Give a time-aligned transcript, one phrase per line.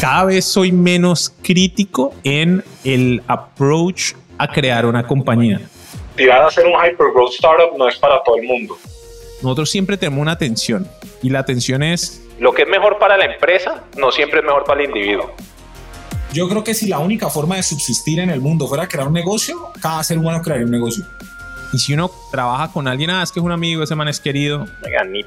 [0.00, 5.60] Cada vez soy menos crítico en el approach a crear una compañía.
[6.16, 8.78] Tirar a hacer un hypergrowth startup no es para todo el mundo.
[9.42, 10.88] Nosotros siempre tenemos una atención
[11.22, 12.22] y la atención es...
[12.38, 15.32] Lo que es mejor para la empresa no siempre es mejor para el individuo.
[16.32, 19.14] Yo creo que si la única forma de subsistir en el mundo fuera crear un
[19.14, 21.04] negocio, cada ser humano crearía un negocio.
[21.72, 24.20] Y si uno trabaja con alguien, ah, es que es un amigo, ese man es
[24.20, 24.66] querido.
[25.10, 25.24] Ni.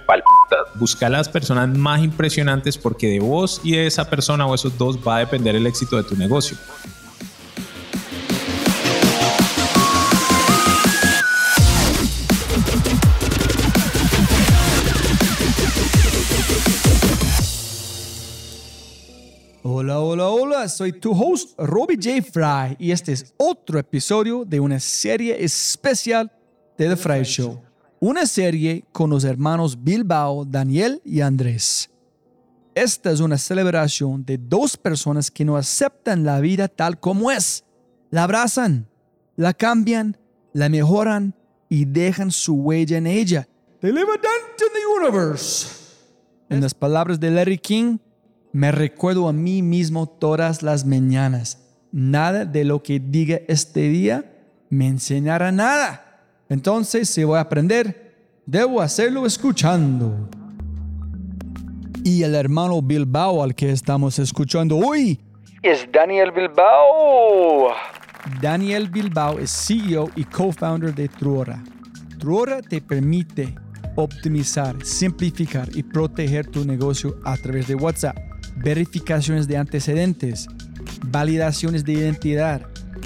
[0.75, 4.97] Busca las personas más impresionantes porque de vos y de esa persona o esos dos
[4.97, 6.57] va a depender el éxito de tu negocio.
[20.59, 22.21] Hola, soy tu host Robbie J.
[22.21, 26.29] Fry y este es otro episodio de una serie especial
[26.77, 27.61] de The Fry Show.
[28.01, 31.89] Una serie con los hermanos Bilbao, Daniel y Andrés.
[32.75, 37.63] Esta es una celebración de dos personas que no aceptan la vida tal como es.
[38.09, 38.87] La abrazan,
[39.37, 40.17] la cambian,
[40.51, 41.35] la mejoran
[41.69, 43.47] y dejan su huella en ella.
[43.79, 44.49] They live a dent.
[46.49, 47.99] En las palabras de Larry King,
[48.51, 51.65] me recuerdo a mí mismo todas las mañanas.
[51.91, 54.25] Nada de lo que diga este día
[54.69, 56.23] me enseñará nada.
[56.49, 60.29] Entonces, si voy a aprender, debo hacerlo escuchando.
[62.03, 65.19] Y el hermano Bilbao al que estamos escuchando hoy
[65.61, 67.69] es Daniel Bilbao.
[68.41, 71.63] Daniel Bilbao es CEO y co-founder de Truora.
[72.17, 73.53] Truora te permite
[73.95, 78.28] optimizar, simplificar y proteger tu negocio a través de WhatsApp
[78.63, 80.47] verificaciones de antecedentes,
[81.05, 82.61] validaciones de identidad,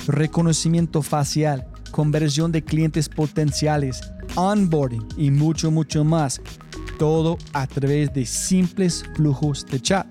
[0.07, 4.01] reconocimiento facial, conversión de clientes potenciales,
[4.35, 6.41] onboarding y mucho, mucho más.
[6.97, 10.07] Todo a través de simples flujos de chat.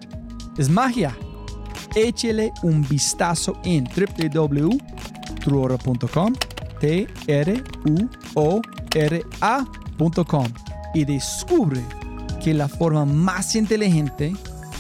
[0.58, 1.16] Es magia.
[1.94, 6.32] Échele un vistazo en www.truora.com,
[6.81, 8.62] t r u o
[8.94, 10.47] r a.com
[10.94, 11.82] y descubre
[12.42, 14.34] que la forma más inteligente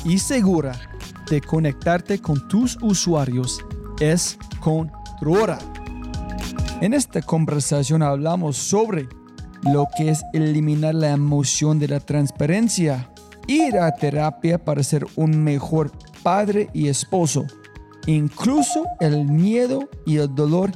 [0.04, 0.72] y segura
[1.30, 3.64] de conectarte con tus usuarios
[4.00, 4.90] es con
[5.20, 5.58] Truora.
[6.80, 9.08] En esta conversación hablamos sobre
[9.62, 13.08] lo que es eliminar la emoción de la transparencia,
[13.46, 15.92] ir a terapia para ser un mejor
[16.22, 17.46] padre y esposo.
[18.06, 20.72] Incluso el miedo y el dolor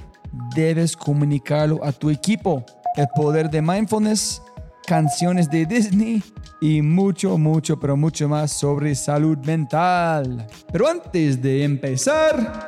[0.54, 2.64] debes comunicarlo a tu equipo.
[2.94, 4.40] El poder de mindfulness,
[4.86, 6.22] canciones de Disney
[6.60, 10.46] y mucho, mucho, pero mucho más sobre salud mental.
[10.72, 12.66] Pero antes de empezar...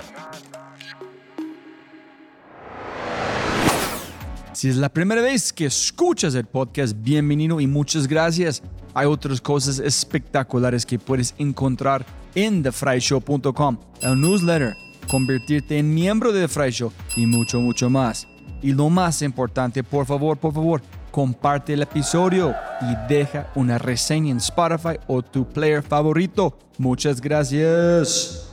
[4.53, 8.61] Si es la primera vez que escuchas el podcast, bienvenido y muchas gracias.
[8.93, 14.75] Hay otras cosas espectaculares que puedes encontrar en thefryshow.com, el newsletter,
[15.07, 18.27] convertirte en miembro de The Fry Show y mucho, mucho más.
[18.61, 20.83] Y lo más importante, por favor, por favor,
[21.19, 26.57] comparte el episodio y deja una reseña en Spotify o tu player favorito.
[26.79, 28.49] Muchas gracias.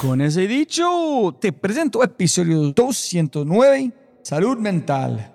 [0.00, 3.92] Con ese dicho, te presento episodio 209,
[4.22, 5.30] Salud Mental,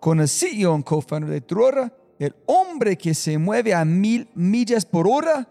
[0.00, 4.84] con el CEO y co-founder de Truora, el hombre que se mueve a mil millas
[4.84, 5.46] por hora,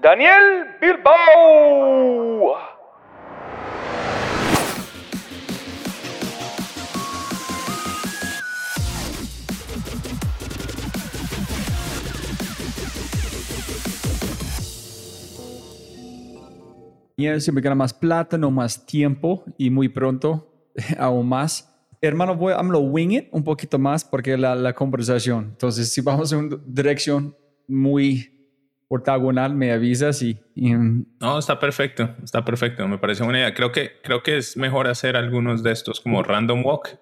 [0.00, 2.75] Daniel Bilbao.
[17.16, 21.72] Siempre gana más plata, no más tiempo y muy pronto aún más.
[22.02, 25.44] Hermano, voy a wing it un poquito más porque la, la conversación.
[25.52, 27.34] Entonces, si vamos en una dirección
[27.66, 28.32] muy
[28.88, 32.86] ortogonal, me avisas y, No, está perfecto, está perfecto.
[32.86, 33.54] Me parece una idea.
[33.54, 36.98] Creo que, creo que es mejor hacer algunos de estos como random walk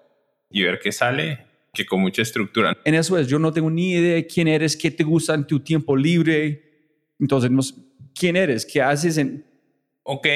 [0.49, 2.75] y ver qué sale que con mucha estructura.
[2.85, 5.45] En eso es, yo no tengo ni idea de quién eres, qué te gusta en
[5.45, 6.63] tu tiempo libre.
[7.19, 7.51] Entonces,
[8.17, 8.65] ¿quién eres?
[8.65, 9.45] ¿Qué haces en
[10.07, 10.27] Ok,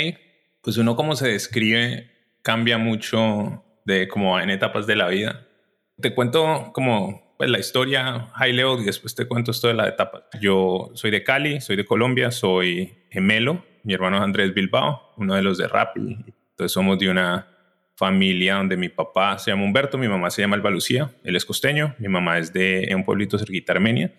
[0.63, 2.09] pues uno como se describe
[2.41, 5.47] cambia mucho de como en etapas de la vida.
[6.01, 9.87] Te cuento como pues, la historia high level y después te cuento esto de la
[9.87, 10.25] etapa.
[10.41, 13.63] Yo soy de Cali, soy de Colombia, soy gemelo.
[13.83, 16.17] Mi hermano es Andrés Bilbao, uno de los de Rappi.
[16.49, 17.47] Entonces somos de una
[17.95, 21.45] familia donde mi papá se llama Humberto, mi mamá se llama Alba Lucía, él es
[21.45, 24.11] costeño, mi mamá es de un pueblito cerquita Armenia.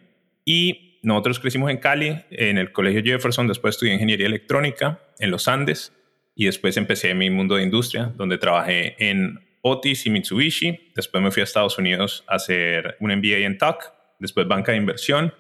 [0.45, 5.49] Y nosotros crecimos en Cali, en el Colegio Jefferson, después estudié ingeniería electrónica en los
[5.49, 5.93] Andes
[6.35, 10.93] y después empecé mi mundo de industria, donde trabajé en Otis y Mitsubishi.
[10.95, 14.79] Después me fui a Estados Unidos a hacer un MBA en TAC, después banca de
[14.79, 15.33] inversión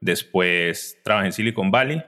[0.00, 2.02] Después trabajé en Silicon Valley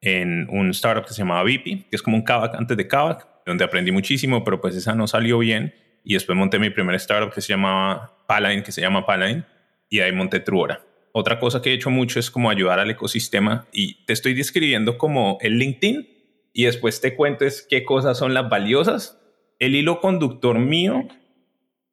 [0.00, 3.26] en un startup que se llamaba VP, que es como un Kavak antes de Kavak,
[3.46, 5.74] donde aprendí muchísimo, pero pues esa no salió bien.
[6.04, 9.44] Y después monté mi primer startup que se llamaba Paladin, que se llama Paladin,
[9.88, 10.80] y ahí monté Truora.
[11.16, 14.98] Otra cosa que he hecho mucho es como ayudar al ecosistema y te estoy describiendo
[14.98, 16.08] como el LinkedIn
[16.52, 19.20] y después te cuento es qué cosas son las valiosas.
[19.60, 21.06] El hilo conductor mío,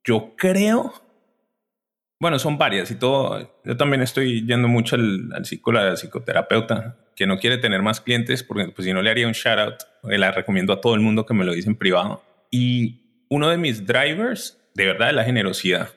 [0.04, 0.92] yo creo,
[2.20, 3.62] bueno, son varias y todo.
[3.64, 8.42] Yo también estoy yendo mucho al, al al psicoterapeuta, que no quiere tener más clientes
[8.42, 11.28] porque pues, si no le haría un shout out, la recomiendo a todo el mundo
[11.28, 12.24] que me lo dice en privado.
[12.50, 15.90] Y uno de mis drivers, de verdad, es la generosidad.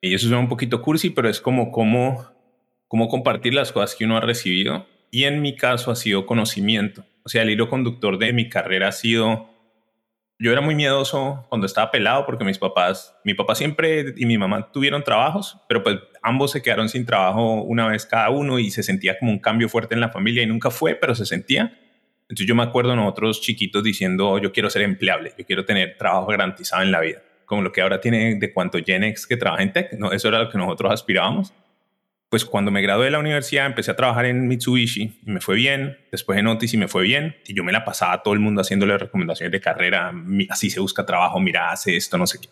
[0.00, 2.32] Y eso suena un poquito cursi, pero es como cómo
[2.92, 4.86] cómo compartir las cosas que uno ha recibido.
[5.10, 7.06] Y en mi caso ha sido conocimiento.
[7.22, 9.48] O sea, el hilo conductor de mi carrera ha sido...
[10.38, 14.36] Yo era muy miedoso cuando estaba pelado porque mis papás, mi papá siempre y mi
[14.36, 18.70] mamá tuvieron trabajos, pero pues ambos se quedaron sin trabajo una vez cada uno y
[18.70, 21.72] se sentía como un cambio fuerte en la familia y nunca fue, pero se sentía.
[22.24, 26.26] Entonces yo me acuerdo nosotros chiquitos diciendo, yo quiero ser empleable, yo quiero tener trabajo
[26.26, 29.62] garantizado en la vida, como lo que ahora tiene de cuánto Gen X que trabaja
[29.62, 31.54] en tech, no, eso era lo que nosotros aspirábamos
[32.32, 35.54] pues cuando me gradué de la universidad empecé a trabajar en Mitsubishi y me fue
[35.54, 38.32] bien, después en Otis y me fue bien, y yo me la pasaba a todo
[38.32, 40.10] el mundo haciéndole recomendaciones de carrera,
[40.48, 42.48] así se busca trabajo, mira, hace esto, no sé qué.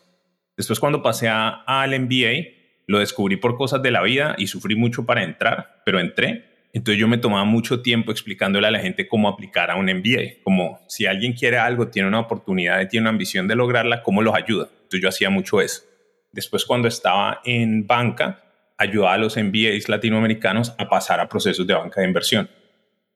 [0.54, 2.48] Después cuando pasé al MBA,
[2.88, 6.68] lo descubrí por cosas de la vida y sufrí mucho para entrar, pero entré.
[6.74, 10.42] Entonces yo me tomaba mucho tiempo explicándole a la gente cómo aplicar a un MBA,
[10.44, 14.34] como si alguien quiere algo, tiene una oportunidad, tiene una ambición de lograrla, ¿cómo los
[14.34, 14.68] ayuda?
[14.70, 15.84] Entonces yo hacía mucho eso.
[16.32, 18.44] Después cuando estaba en banca,
[18.80, 22.48] ayudaba a los MBAs latinoamericanos a pasar a procesos de banca de inversión.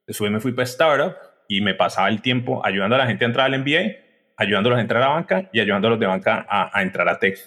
[0.06, 1.16] Después me fui para startup
[1.48, 3.96] y me pasaba el tiempo ayudando a la gente a entrar al MBA,
[4.36, 7.38] ayudándolos a entrar a la banca y ayudándolos de banca a, entrar a tech.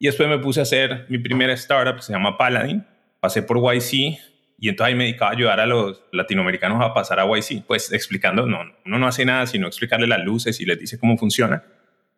[0.00, 2.84] Y después me puse a hacer mi primera startup, que se llama Paladin.
[3.20, 4.18] Pasé por YC
[4.58, 7.92] y entonces ahí me dedicaba a ayudar a los latinoamericanos a pasar a YC, pues
[7.92, 11.62] explicando, no, uno no hace nada sino explicarle las luces y les dice cómo funciona.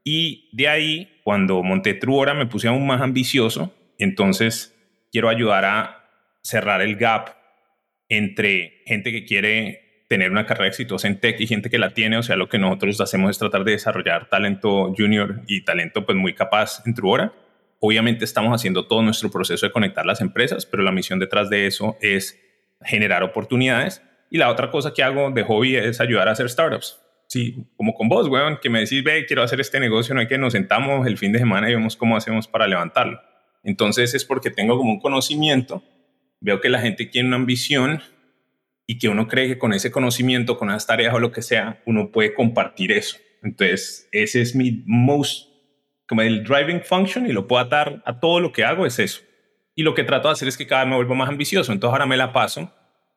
[0.02, 3.74] Y de ahí, cuando monté Truora, me puse aún más ambicioso.
[3.98, 4.73] Entonces
[5.14, 6.08] quiero ayudar a
[6.42, 7.36] cerrar el gap
[8.08, 12.16] entre gente que quiere tener una carrera exitosa en tech y gente que la tiene.
[12.18, 16.18] O sea, lo que nosotros hacemos es tratar de desarrollar talento junior y talento pues
[16.18, 17.32] muy capaz en Truora.
[17.78, 21.68] Obviamente estamos haciendo todo nuestro proceso de conectar las empresas, pero la misión detrás de
[21.68, 22.36] eso es
[22.82, 24.02] generar oportunidades.
[24.30, 27.00] Y la otra cosa que hago de hobby es ayudar a hacer startups.
[27.28, 30.26] Sí, como con vos, weón, que me decís, ve, quiero hacer este negocio, no hay
[30.26, 33.20] que nos sentamos el fin de semana y vemos cómo hacemos para levantarlo.
[33.64, 35.82] Entonces es porque tengo como un conocimiento,
[36.40, 38.02] veo que la gente tiene una ambición
[38.86, 41.82] y que uno cree que con ese conocimiento, con esas tareas o lo que sea,
[41.86, 43.16] uno puede compartir eso.
[43.42, 45.48] Entonces ese es mi most,
[46.06, 49.22] como el driving function y lo puedo atar a todo lo que hago es eso.
[49.74, 51.72] Y lo que trato de hacer es que cada vez me vuelvo más ambicioso.
[51.72, 52.70] Entonces ahora me la paso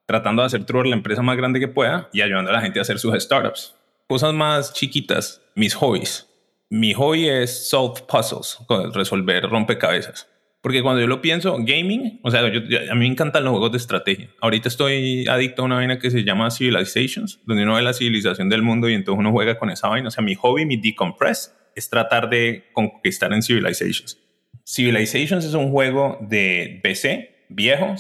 [0.07, 2.79] tratando de hacer Truor la empresa más grande que pueda y ayudando a la gente
[2.79, 3.75] a hacer sus startups.
[4.07, 6.27] Cosas más chiquitas, mis hobbies.
[6.69, 8.57] Mi hobby es solve puzzles,
[8.93, 10.27] resolver rompecabezas.
[10.67, 13.77] Porque cuando yo lo pienso, gaming, o sea, a mí me encantan los juegos de
[13.77, 14.31] estrategia.
[14.41, 18.49] Ahorita estoy adicto a una vaina que se llama Civilizations, donde uno ve la civilización
[18.49, 20.09] del mundo y entonces uno juega con esa vaina.
[20.09, 24.19] O sea, mi hobby, mi decompress, es tratar de conquistar en Civilizations.
[24.65, 27.95] Civilizations es un juego de PC viejo.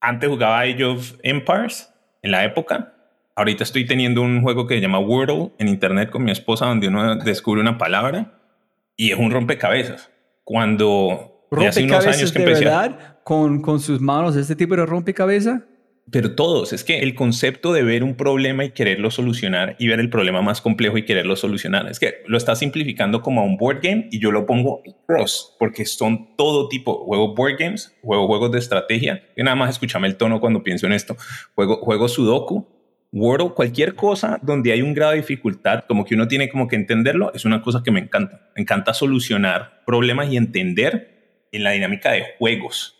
[0.00, 2.94] Antes jugaba Age of Empires en la época.
[3.34, 6.86] Ahorita estoy teniendo un juego que se llama Wordle en internet con mi esposa, donde
[6.86, 8.38] uno descubre una palabra
[8.96, 10.11] y es un rompecabezas
[10.44, 15.62] cuando hace unos años que de verdad con, con sus manos este tipo de rompecabezas.
[16.10, 20.00] Pero todos, es que el concepto de ver un problema y quererlo solucionar y ver
[20.00, 23.56] el problema más complejo y quererlo solucionar, es que lo está simplificando como a un
[23.56, 28.26] board game y yo lo pongo cross, porque son todo tipo, juego board games, juego
[28.26, 31.16] juegos de estrategia, y nada más escúchame el tono cuando pienso en esto,
[31.54, 32.66] juego, juego sudoku,
[33.12, 36.76] Word cualquier cosa donde hay un grado de dificultad, como que uno tiene como que
[36.76, 38.50] entenderlo, es una cosa que me encanta.
[38.56, 42.98] Me encanta solucionar problemas y entender en la dinámica de juegos.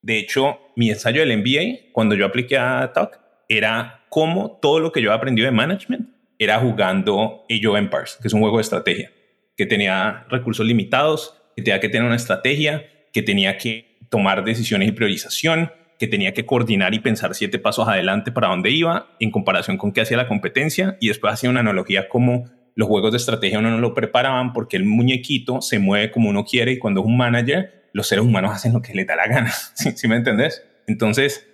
[0.00, 4.92] De hecho, mi ensayo del MBA, cuando yo apliqué a Talk, era cómo todo lo
[4.92, 8.56] que yo he aprendido de management era jugando Age of Empires, que es un juego
[8.56, 9.12] de estrategia,
[9.56, 14.88] que tenía recursos limitados, que tenía que tener una estrategia, que tenía que tomar decisiones
[14.88, 15.70] y priorización,
[16.00, 19.92] que tenía que coordinar y pensar siete pasos adelante para dónde iba en comparación con
[19.92, 23.70] qué hacía la competencia y después hacía una analogía como los juegos de estrategia uno
[23.70, 27.18] no lo preparaban porque el muñequito se mueve como uno quiere y cuando es un
[27.18, 30.64] manager los seres humanos hacen lo que les da la gana, ¿sí, me entendés?
[30.86, 31.46] Entonces,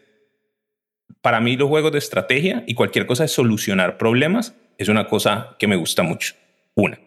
[1.22, 5.56] para mí los juegos de estrategia y cualquier cosa de solucionar problemas es una cosa
[5.58, 6.34] que me gusta mucho.
[6.76, 7.00] Una.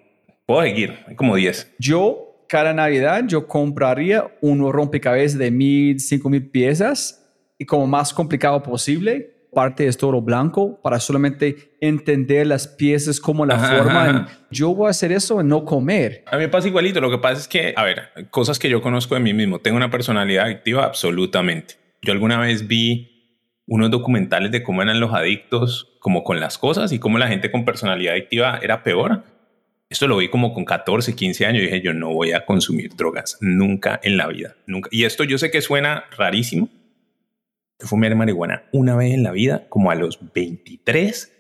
[0.46, 1.76] Puedo seguir, hay como 10.
[1.80, 7.20] Yo, cada Navidad, yo compraría un rompecabezas de mil, cinco mil piezas
[7.60, 13.46] y como más complicado posible, parte es todo blanco para solamente entender las piezas como
[13.46, 14.04] la Ajá, forma.
[14.06, 14.28] ajá.
[14.50, 16.24] yo voy a hacer eso en no comer.
[16.28, 17.02] A mí me pasa igualito.
[17.02, 19.60] Lo que pasa es que, a ver, cosas que yo conozco de mí mismo.
[19.60, 21.76] Tengo una personalidad adictiva absolutamente.
[22.02, 23.36] Yo alguna vez vi
[23.68, 27.52] unos documentales de cómo eran los adictos, como con las cosas y cómo la gente
[27.52, 29.24] con personalidad adictiva era peor.
[29.90, 32.96] Esto lo vi como con 14, 15 años y dije, yo no voy a consumir
[32.96, 34.88] drogas nunca en la vida, nunca.
[34.92, 36.70] Y esto yo sé que suena rarísimo.
[37.80, 41.36] Yo fumé marihuana una vez en la vida, como a los 23,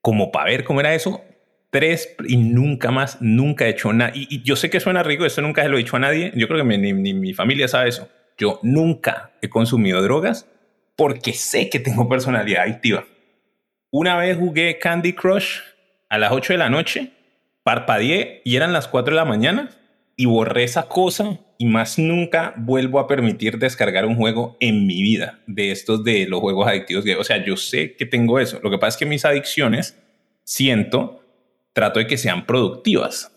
[0.00, 1.22] como para ver cómo era eso,
[1.70, 4.12] tres y nunca más, nunca he hecho nada.
[4.14, 6.32] Y, y yo sé que suena rico, esto nunca se lo he dicho a nadie.
[6.34, 8.08] Yo creo que mi- ni, ni mi familia sabe eso.
[8.36, 10.48] Yo nunca he consumido drogas
[10.96, 13.04] porque sé que tengo personalidad adictiva.
[13.90, 15.60] Una vez jugué Candy Crush
[16.10, 17.12] a las 8 de la noche,
[17.62, 19.70] parpadeé y eran las 4 de la mañana
[20.20, 25.00] y borré esa cosa y más nunca vuelvo a permitir descargar un juego en mi
[25.00, 27.04] vida de estos de los juegos adictivos.
[27.20, 28.58] O sea, yo sé que tengo eso.
[28.60, 29.96] Lo que pasa es que mis adicciones
[30.42, 31.24] siento,
[31.72, 33.32] trato de que sean productivas.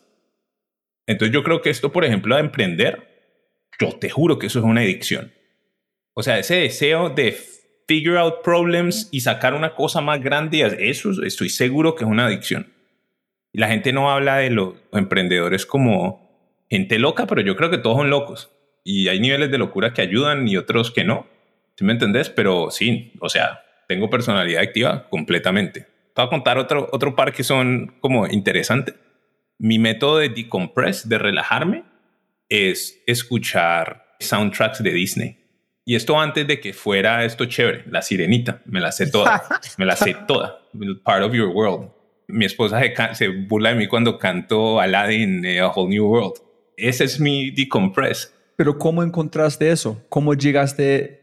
[1.05, 4.65] Entonces yo creo que esto, por ejemplo, de emprender, yo te juro que eso es
[4.65, 5.31] una adicción.
[6.15, 7.38] O sea, ese deseo de
[7.88, 12.25] figure out problems y sacar una cosa más grande, eso estoy seguro que es una
[12.25, 12.73] adicción.
[13.53, 16.20] Y la gente no habla de los emprendedores como
[16.71, 18.49] gente loca, pero yo creo que todos son locos.
[18.85, 21.27] Y hay niveles de locura que ayudan y otros que no.
[21.75, 22.29] ¿Sí me entendés?
[22.29, 25.81] Pero sí, o sea, tengo personalidad activa completamente.
[25.81, 28.95] Te voy a contar otro, otro par que son como interesantes.
[29.59, 31.83] Mi método de decompress, de relajarme,
[32.47, 35.37] es escuchar soundtracks de Disney.
[35.83, 39.43] Y esto antes de que fuera esto chévere, La Sirenita, me la sé toda,
[39.77, 40.61] me la sé toda,
[41.03, 41.89] Part of Your World.
[42.27, 46.50] Mi esposa se, se burla de mí cuando canto Aladdin, eh, A Whole New World.
[46.77, 48.33] Ese es mi decompress.
[48.55, 50.03] Pero ¿cómo encontraste eso?
[50.09, 51.19] ¿Cómo llegaste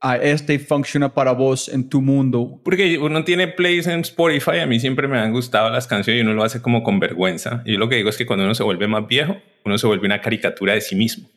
[0.00, 2.60] a este funciona para vos en tu mundo?
[2.62, 6.24] Porque uno tiene plays en Spotify, a mí siempre me han gustado las canciones y
[6.26, 7.62] uno lo hace como con vergüenza.
[7.64, 9.86] Y yo lo que digo es que cuando uno se vuelve más viejo, uno se
[9.86, 11.28] vuelve una caricatura de sí mismo.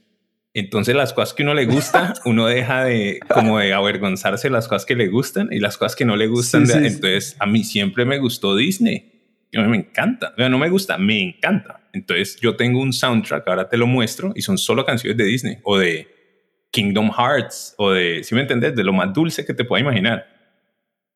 [0.54, 4.86] Entonces las cosas que uno le gusta, uno deja de como de avergonzarse las cosas
[4.86, 6.66] que le gustan y las cosas que no le gustan.
[6.68, 6.96] Sí, de- sí, sí.
[6.96, 9.14] entonces a mí siempre me gustó Disney.
[9.56, 10.32] A mí me encanta.
[10.34, 11.87] O sea, no me gusta, me encanta.
[11.98, 15.58] Entonces yo tengo un soundtrack, ahora te lo muestro, y son solo canciones de Disney
[15.64, 16.08] o de
[16.72, 20.26] Kingdom Hearts o de, si me entendés, de lo más dulce que te pueda imaginar.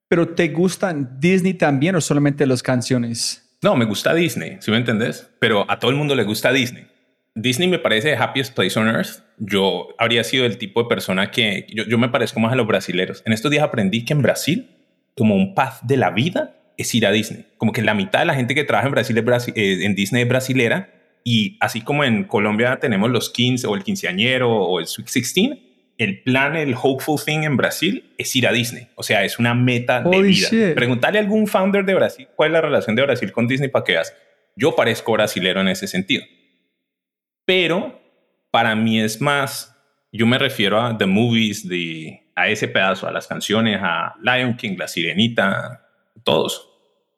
[0.07, 3.57] ¿Pero te gustan Disney también o solamente las canciones?
[3.61, 5.29] No, me gusta Disney, si me entendés?
[5.39, 6.87] Pero a todo el mundo le gusta Disney.
[7.35, 9.23] Disney me parece the happiest place on earth.
[9.37, 12.67] Yo habría sido el tipo de persona que yo, yo me parezco más a los
[12.67, 13.23] brasileros.
[13.25, 14.69] En estos días aprendí que en Brasil,
[15.15, 17.45] como un path de la vida, es ir a Disney.
[17.57, 19.95] Como que la mitad de la gente que trabaja en Brasil es brasi- eh, en
[19.95, 20.89] Disney es brasilera.
[21.23, 25.51] Y así como en Colombia tenemos los 15 o el quinceañero o el Sweet 16,
[25.99, 28.87] el plan, el hopeful thing en Brasil es ir a Disney.
[28.95, 30.47] O sea, es una meta de Holy vida.
[30.49, 30.73] shit.
[30.73, 33.85] Preguntarle a algún founder de Brasil cuál es la relación de Brasil con Disney para
[33.85, 34.15] que veas.
[34.55, 36.23] Yo parezco brasilero en ese sentido.
[37.45, 37.99] Pero
[38.51, 39.75] para mí es más,
[40.11, 44.55] yo me refiero a the movies, de, a ese pedazo, a las canciones, a Lion
[44.57, 45.85] King, La Sirenita,
[46.23, 46.67] todos.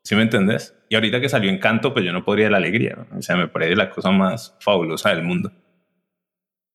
[0.03, 0.75] ¿Sí me entendés?
[0.89, 2.95] Y ahorita que salió Encanto, pues yo no podría la alegría.
[3.09, 3.17] ¿no?
[3.17, 5.51] O sea, me parece la cosa más fabulosa del mundo.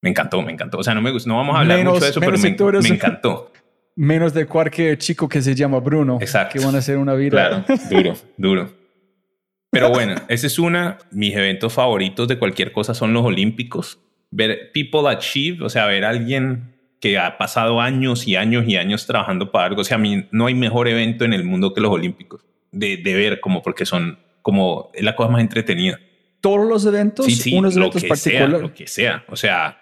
[0.00, 0.78] Me encantó, me encantó.
[0.78, 2.88] O sea, no me gustó, no vamos a hablar Menos- mucho de eso, pero me
[2.88, 3.52] encantó.
[3.96, 6.18] Menos de cualquier chico que se llama Bruno.
[6.20, 6.56] Exacto.
[6.58, 7.30] Que van a hacer una vida.
[7.30, 8.72] Claro, duro, duro.
[9.70, 10.98] Pero bueno, esa es una.
[11.10, 14.00] Mis eventos favoritos de cualquier cosa son los olímpicos.
[14.30, 18.76] Ver people achieve, o sea, ver a alguien que ha pasado años y años y
[18.76, 19.80] años trabajando para algo.
[19.82, 22.44] O sea, a mí no hay mejor evento en el mundo que los olímpicos.
[22.70, 25.98] De, de ver como porque son como es la cosa más entretenida.
[26.40, 28.60] Todos los eventos, Sí, sí, unos eventos que sea, particulares.
[28.62, 29.24] lo que sea.
[29.28, 29.78] O sea,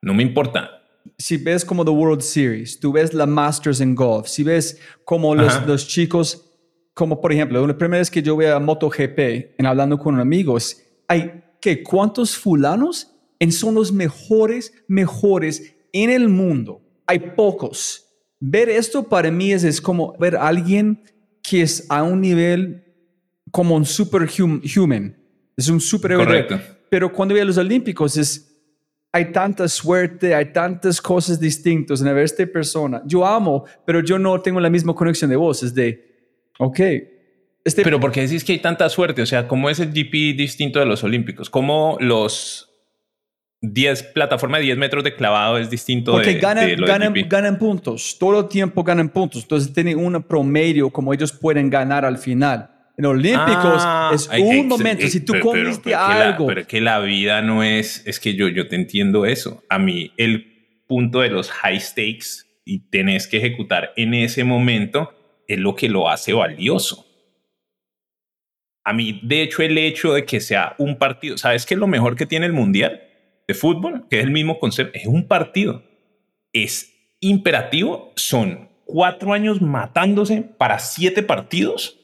[0.00, 0.70] no me importa.
[1.18, 5.34] si ves como The World Series, tú ves la Masters en golf, si ves como
[5.34, 6.46] los, los chicos,
[6.94, 9.18] como por ejemplo, la primera vez que yo voy a MotoGP,
[9.58, 16.28] en hablando con amigos, hay que cuántos fulanos en son los mejores, mejores en el
[16.28, 16.82] mundo.
[17.06, 18.06] Hay pocos.
[18.38, 21.02] Ver esto para mí es, es como ver a alguien
[21.42, 22.84] que es a un nivel
[23.50, 25.16] como un superhuman.
[25.56, 26.24] Es un superhéroe.
[26.24, 26.60] Correcto.
[26.88, 28.46] Pero cuando voy a los Olímpicos es
[29.12, 33.02] hay tanta suerte, hay tantas cosas distintas en ver esta persona.
[33.04, 35.64] Yo amo, pero yo no tengo la misma conexión de voz.
[35.64, 36.80] Es de, ok,
[37.64, 39.20] este, Pero ¿por qué decís que hay tanta suerte?
[39.20, 41.50] O sea, ¿cómo es el GP distinto de los olímpicos?
[41.50, 42.69] ¿Cómo los
[43.62, 47.14] 10 plataforma de 10 metros de clavado es distinto porque de, ganan, de lo ganan,
[47.28, 49.42] ganan puntos, todo el tiempo ganan puntos.
[49.42, 52.70] Entonces tienen un promedio como ellos pueden ganar al final.
[52.96, 55.04] En Olímpicos Ah, es ay, un momento.
[55.04, 58.02] ex- si tú pero- pero- comiste que la- algo, pero que la vida no es,
[58.06, 59.62] es que yo, yo te entiendo eso.
[59.68, 65.12] A mí el punto de los high stakes y tenés que ejecutar en ese momento
[65.48, 67.06] es lo que lo hace valioso.
[68.84, 71.86] A mí, de hecho, el hecho de que sea un partido, ¿sabes qué es lo
[71.86, 73.02] mejor que tiene el Mundial
[73.50, 74.06] de fútbol?
[74.08, 75.82] Que es el mismo concepto, es un partido.
[76.52, 81.98] Es imperativo, son cuatro años matándose para siete partidos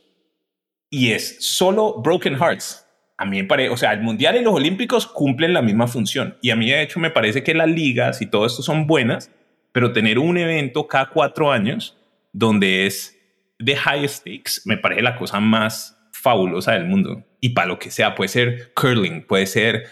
[0.90, 2.86] y es solo Broken Hearts.
[3.18, 6.36] A mí me parece, o sea, el Mundial y los Olímpicos cumplen la misma función.
[6.42, 9.30] Y a mí, de hecho, me parece que las ligas y todo esto son buenas,
[9.72, 11.96] pero tener un evento cada cuatro años
[12.32, 13.16] donde es
[13.58, 17.24] de high stakes me parece la cosa más fabulosa del mundo.
[17.40, 19.84] Y para lo que sea, puede ser curling, puede ser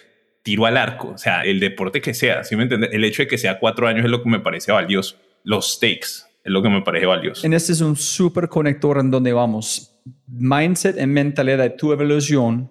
[0.44, 2.90] tiro al arco, o sea, el deporte que sea, ¿sí me entiendes?
[2.92, 5.16] El hecho de que sea cuatro años es lo que me parece valioso.
[5.42, 7.46] Los stakes es lo que me parece valioso.
[7.46, 9.96] En este es un super conector en donde vamos.
[10.28, 12.70] Mindset y mentalidad de tu evolución,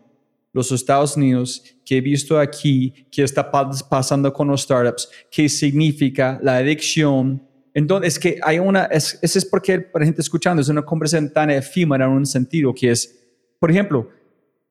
[0.53, 6.39] los Estados Unidos, que he visto aquí, que está pasando con los startups, qué significa
[6.43, 7.41] la adicción.
[7.73, 11.49] Entonces, es que hay una, es, es porque la gente escuchando, es una conversación tan
[11.49, 13.19] efímera en un sentido que es,
[13.57, 14.11] por ejemplo,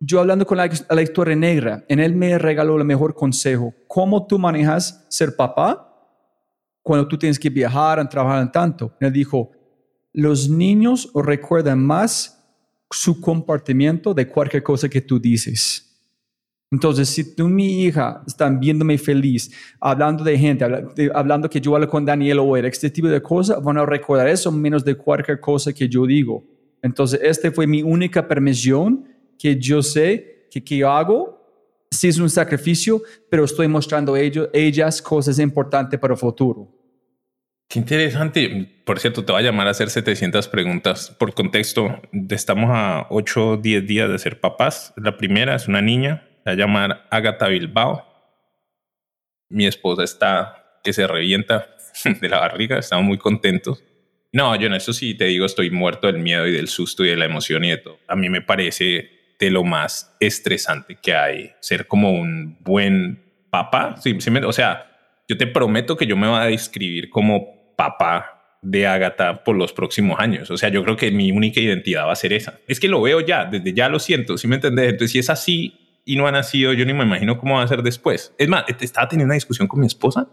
[0.04, 3.73] yo hablando con la, historia negra, en él me regaló el mejor consejo.
[3.87, 5.88] ¿Cómo tú manejas ser papá
[6.82, 8.97] cuando tú tienes que viajar, trabajar tanto?
[8.99, 9.52] Él dijo,
[10.12, 12.44] los niños recuerdan más
[12.90, 15.88] su comportamiento de cualquier cosa que tú dices.
[16.73, 20.64] Entonces, si tú, mi hija, están viéndome feliz, hablando de gente,
[21.14, 24.50] hablando que yo hablo con Daniel o este tipo de cosas, van a recordar eso
[24.50, 26.42] menos de cualquier cosa que yo digo.
[26.82, 32.18] Entonces, esta fue mi única permisión que yo sé que, que yo hago, sí es
[32.18, 36.70] un sacrificio, pero estoy mostrando ellos, ellas cosas importantes para el futuro.
[37.68, 38.82] Qué interesante.
[38.87, 41.11] Por cierto, te voy a llamar a hacer 700 preguntas.
[41.18, 44.94] Por contexto, estamos a 8 o 10 días de ser papás.
[44.96, 48.06] La primera es una niña, se va a llamar Agatha Bilbao.
[49.49, 51.75] Mi esposa está que se revienta
[52.20, 53.82] de la barriga, estamos muy contentos.
[54.30, 57.09] No, yo en eso sí te digo, estoy muerto del miedo y del susto y
[57.09, 57.98] de la emoción y de todo.
[58.07, 63.96] A mí me parece de lo más estresante que hay, ser como un buen papá.
[64.00, 64.87] Sí, o sea,
[65.28, 69.72] yo te prometo que yo me voy a describir como papá de Agatha por los
[69.72, 70.48] próximos años.
[70.52, 72.61] O sea, yo creo que mi única identidad va a ser esa.
[72.68, 74.90] Es que lo veo ya, desde ya lo siento, ¿sí me entendés?
[74.90, 77.68] Entonces, si es así y no ha nacido, yo ni me imagino cómo va a
[77.68, 78.33] ser después.
[78.38, 80.28] Es más, estaba teniendo una discusión con mi esposa.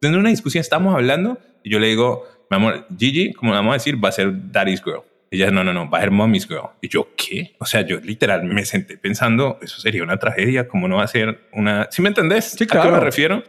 [0.00, 3.74] Teniendo una discusión, estamos hablando y yo le digo, mi amor, Gigi, como vamos a
[3.74, 5.02] decir, va a ser Daddy's Girl.
[5.30, 6.70] Ella, no, no, no, va a ser mommy's girl.
[6.80, 7.54] Y yo, ¿qué?
[7.58, 11.08] O sea, yo literal me senté pensando, eso sería una tragedia, ¿cómo no va a
[11.08, 11.88] ser una...
[11.90, 12.56] ¿Sí me entendés?
[12.58, 12.88] Sí, claro.
[12.88, 13.44] ¿A qué me refiero?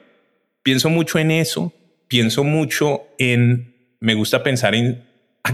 [0.61, 1.73] Pienso mucho en eso,
[2.07, 5.05] pienso mucho en, me gusta pensar en,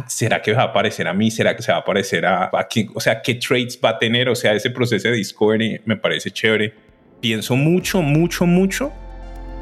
[0.07, 1.29] ¿será que va a parecer a mí?
[1.29, 2.89] ¿Será que se va a parecer a, a quién?
[2.95, 4.27] O sea, ¿qué traits va a tener?
[4.29, 6.73] O sea, ese proceso de Discovery me parece chévere.
[7.21, 8.91] Pienso mucho, mucho, mucho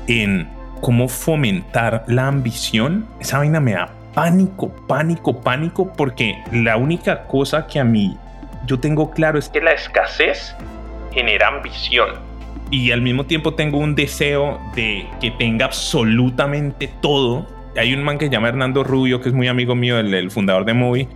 [0.08, 0.48] en
[0.80, 3.08] cómo fomentar la ambición.
[3.20, 8.18] Esa vaina me da pánico, pánico, pánico, porque la única cosa que a mí
[8.66, 10.56] yo tengo claro es que la escasez
[11.12, 12.10] genera ambición.
[12.72, 17.48] Y al mismo tiempo tengo un deseo de que tenga absolutamente todo.
[17.78, 20.66] Hay un man que se llama Hernando Rubio, que es muy amigo mío, el, fundador
[20.66, 21.08] de Movie.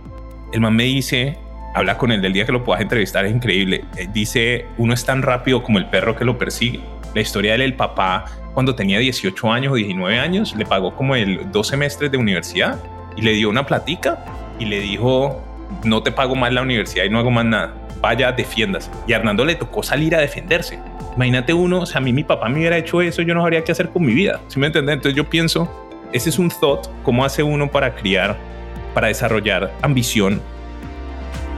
[0.52, 1.36] El man me dice,
[1.74, 3.84] habla con él del día que lo puedas entrevistar, es increíble.
[4.12, 6.80] Dice, uno es tan rápido como el perro que lo persigue.
[7.14, 8.26] La historia del papá
[8.58, 12.76] cuando tenía 18 años o 19 años, le pagó como el dos semestres de universidad
[13.16, 14.18] y le dio una platica
[14.58, 15.40] y le dijo,
[15.84, 18.90] no te pago más la universidad y no hago más nada, vaya, defiéndase.
[19.06, 20.80] Y a Hernando le tocó salir a defenderse.
[21.14, 23.62] Imagínate uno, o sea, a mí mi papá me hubiera hecho eso, yo no sabría
[23.62, 24.94] qué hacer con mi vida, ¿sí me entiendes?
[24.94, 28.36] Entonces yo pienso, ese es un thought, cómo hace uno para criar,
[28.92, 30.42] para desarrollar ambición,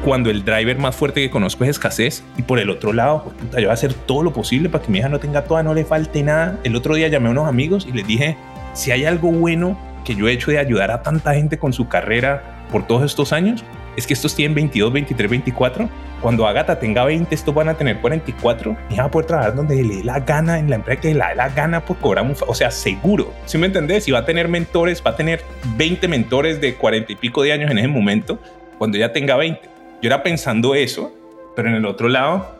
[0.04, 3.36] cuando el driver más fuerte que conozco es escasez y por el otro lado, pues,
[3.36, 5.62] puta, yo voy a hacer todo lo posible para que mi hija no tenga toda,
[5.62, 6.58] no le falte nada.
[6.64, 8.36] El otro día llamé a unos amigos y les dije,
[8.72, 11.88] si hay algo bueno que yo he hecho de ayudar a tanta gente con su
[11.88, 13.62] carrera por todos estos años,
[13.96, 15.88] es que estos tienen 22, 23, 24.
[16.22, 18.76] Cuando Agatha tenga 20, estos van a tener 44.
[18.88, 21.08] Mi hija va a poder trabajar donde le dé la gana, en la empresa que
[21.08, 22.34] le dé la gana por cobrar un...
[22.46, 23.32] O sea, seguro.
[23.44, 24.04] ¿Sí me entendés?
[24.04, 25.42] Si va a tener mentores, va a tener
[25.76, 28.38] 20 mentores de 40 y pico de años en ese momento,
[28.78, 31.12] cuando ya tenga 20 yo era pensando eso,
[31.54, 32.56] pero en el otro lado,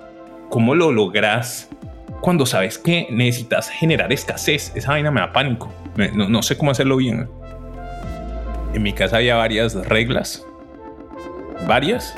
[0.51, 1.71] ¿cómo lo logras
[2.21, 4.73] cuando sabes que necesitas generar escasez?
[4.75, 5.73] Esa vaina me da pánico.
[6.15, 7.29] No, sé cómo hacerlo bien.
[8.75, 10.47] En mi casa había varias reglas,
[11.67, 12.15] varias,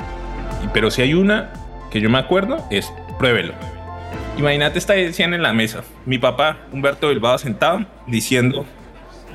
[0.73, 1.51] pero si hay una
[1.89, 3.53] que yo me acuerdo es pruébelo.
[4.37, 5.83] Imagínate esta decisión en la mesa.
[6.05, 8.65] Mi papá, Humberto Bilbao, sentado diciendo,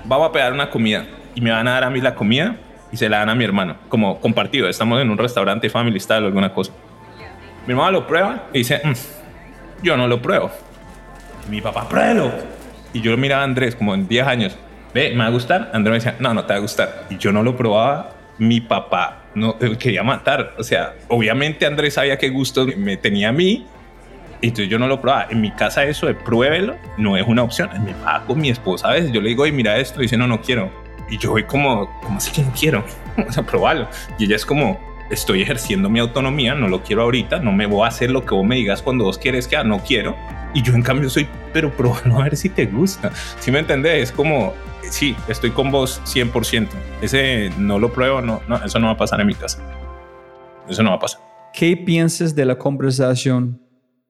[0.04, 2.56] vamos a pegar una comida y me van a dar a mí la comida
[2.92, 4.68] y se la dan a mi hermano, como compartido.
[4.68, 6.72] Estamos en un restaurante family style o alguna cosa.
[7.66, 8.92] Mi hermano lo prueba y dice, mm,
[9.82, 10.50] yo no lo pruebo.
[11.50, 12.30] mi papá, pruébelo.
[12.92, 14.56] Y yo miraba a Andrés como en 10 años,
[14.94, 15.70] ve, ¿me va a gustar?
[15.72, 17.06] Andrés me decía, no, no te va a gustar.
[17.10, 18.10] Y yo no lo probaba.
[18.38, 20.54] Mi papá no quería matar.
[20.58, 23.66] O sea, obviamente Andrés sabía qué gusto me tenía a mí.
[24.40, 25.26] Entonces yo no lo probaba.
[25.30, 27.70] En mi casa eso de pruébelo no es una opción.
[27.84, 30.16] Me papá con mi esposa a veces yo le digo, y mira esto, y dice,
[30.16, 30.87] no, no quiero.
[31.10, 32.84] Y yo voy como, ¿cómo así que no quiero?
[33.28, 33.88] o sea, probalo.
[34.18, 34.78] Y ella es como,
[35.10, 38.34] estoy ejerciendo mi autonomía, no lo quiero ahorita, no me voy a hacer lo que
[38.34, 40.16] vos me digas cuando vos quieres que no quiero.
[40.54, 43.12] Y yo en cambio soy, pero probalo a ver si te gusta.
[43.38, 46.68] Si me entendés, es como, sí, estoy con vos 100%.
[47.02, 49.62] Ese no lo pruebo, no, no, eso no va a pasar en mi casa.
[50.68, 51.20] Eso no va a pasar.
[51.52, 53.60] ¿Qué piensas de la conversación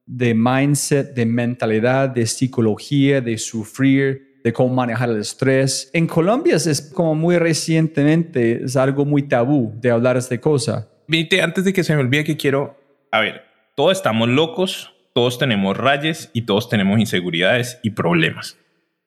[0.06, 5.90] de mindset, de mentalidad, de psicología, de sufrir, de cómo manejar el estrés?
[5.92, 10.88] En Colombia es como muy recientemente, es algo muy tabú de hablar esta cosa.
[11.06, 12.78] Viste, antes de que se me olvide que quiero,
[13.12, 13.42] a ver,
[13.76, 18.58] todos estamos locos, todos tenemos rayes y todos tenemos inseguridades y problemas.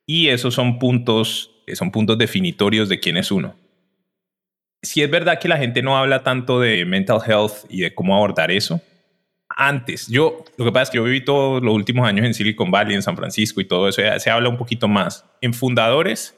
[0.05, 3.55] Y esos son puntos, son puntos definitorios de quién es uno.
[4.83, 8.15] Si es verdad que la gente no habla tanto de mental health y de cómo
[8.15, 8.79] abordar eso,
[9.57, 12.71] antes, yo, lo que pasa es que yo viví todos los últimos años en Silicon
[12.71, 15.25] Valley, en San Francisco y todo eso, se habla un poquito más.
[15.41, 16.37] En fundadores,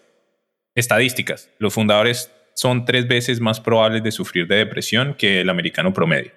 [0.76, 5.94] estadísticas, los fundadores son tres veces más probables de sufrir de depresión que el americano
[5.94, 6.32] promedio.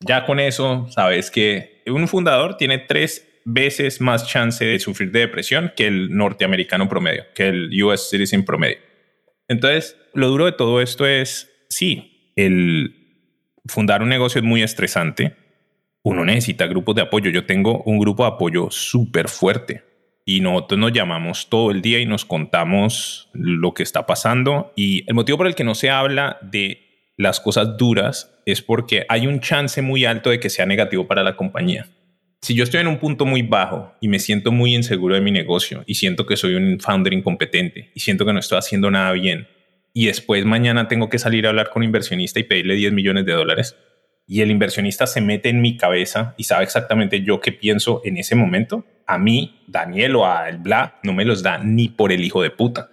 [0.00, 5.20] Ya con eso sabes que un fundador tiene tres veces más chance de sufrir de
[5.20, 8.78] depresión que el norteamericano promedio, que el US citizen promedio.
[9.48, 13.02] Entonces, lo duro de todo esto es, sí, el
[13.66, 15.36] fundar un negocio es muy estresante.
[16.04, 17.30] Uno necesita grupos de apoyo.
[17.30, 19.84] Yo tengo un grupo de apoyo súper fuerte
[20.24, 24.72] y nosotros nos llamamos todo el día y nos contamos lo que está pasando.
[24.76, 29.06] Y el motivo por el que no se habla de las cosas duras es porque
[29.08, 31.86] hay un chance muy alto de que sea negativo para la compañía.
[32.40, 35.30] Si yo estoy en un punto muy bajo y me siento muy inseguro de mi
[35.30, 39.12] negocio y siento que soy un founder incompetente y siento que no estoy haciendo nada
[39.12, 39.46] bien
[39.94, 43.26] y después mañana tengo que salir a hablar con un inversionista y pedirle 10 millones
[43.26, 43.76] de dólares
[44.32, 48.16] y el inversionista se mete en mi cabeza y sabe exactamente yo qué pienso en
[48.16, 52.12] ese momento, a mí, Daniel o a el Bla, no me los da ni por
[52.12, 52.88] el hijo de puta.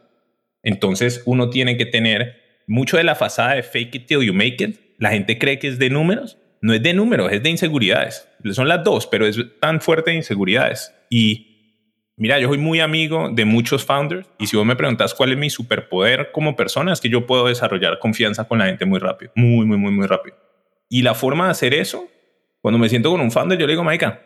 [0.64, 4.62] Entonces uno tiene que tener mucho de la fachada de fake it till you make
[4.62, 4.82] it.
[4.98, 6.38] La gente cree que es de números.
[6.62, 8.28] No es de números, es de inseguridades.
[8.52, 10.94] Son las dos, pero es tan fuerte de inseguridades.
[11.10, 14.28] Y mira, yo soy muy amigo de muchos founders.
[14.40, 17.48] Y si vos me preguntas cuál es mi superpoder como persona, es que yo puedo
[17.48, 19.32] desarrollar confianza con la gente muy rápido.
[19.36, 20.49] Muy, muy, muy, muy rápido.
[20.90, 22.08] Y la forma de hacer eso,
[22.62, 24.22] cuando me siento con un founder, yo le digo, Maika,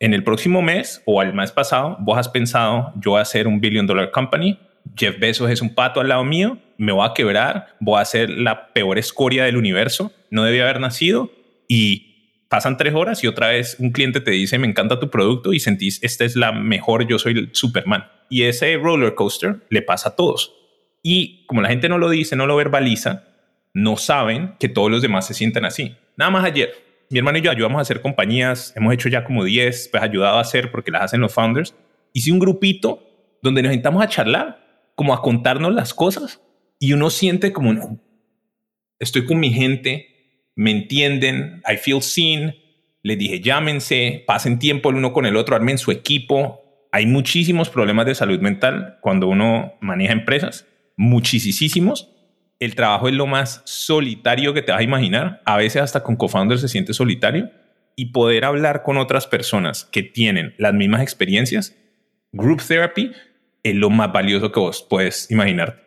[0.00, 3.46] en el próximo mes o al mes pasado, vos has pensado, yo voy a hacer
[3.46, 4.58] un billion dollar company
[4.94, 8.30] Jeff Bezos es un pato al lado mío, me voy a quebrar, voy a ser
[8.30, 11.30] la peor escoria del universo, no debía haber nacido
[11.68, 15.52] y pasan tres horas y otra vez un cliente te dice, me encanta tu producto
[15.52, 18.06] y sentís, esta es la mejor, yo soy el Superman.
[18.28, 20.52] Y ese roller coaster le pasa a todos.
[21.02, 23.24] Y como la gente no lo dice, no lo verbaliza,
[23.72, 25.94] no saben que todos los demás se sienten así.
[26.16, 26.72] Nada más ayer,
[27.10, 30.38] mi hermano y yo ayudamos a hacer compañías, hemos hecho ya como 10, pues ayudado
[30.38, 31.74] a hacer porque las hacen los founders.
[32.12, 33.02] Hice un grupito
[33.42, 36.40] donde nos sentamos a charlar como a contarnos las cosas
[36.78, 38.00] y uno siente como,
[38.98, 42.56] estoy con mi gente, me entienden, I feel seen,
[43.02, 46.88] les dije llámense, pasen tiempo el uno con el otro, armen su equipo.
[46.92, 52.15] Hay muchísimos problemas de salud mental cuando uno maneja empresas, muchísimos.
[52.58, 55.42] El trabajo es lo más solitario que te vas a imaginar.
[55.44, 57.50] A veces hasta con co-founder se siente solitario
[57.96, 61.76] y poder hablar con otras personas que tienen las mismas experiencias.
[62.32, 63.12] Group therapy
[63.62, 65.82] es lo más valioso que vos puedes imaginar.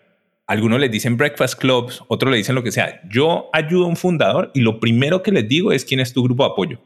[0.45, 3.01] Algunos les dicen breakfast clubs, otros le dicen lo que sea.
[3.09, 6.23] Yo ayudo a un fundador y lo primero que les digo es quién es tu
[6.23, 6.81] grupo de apoyo.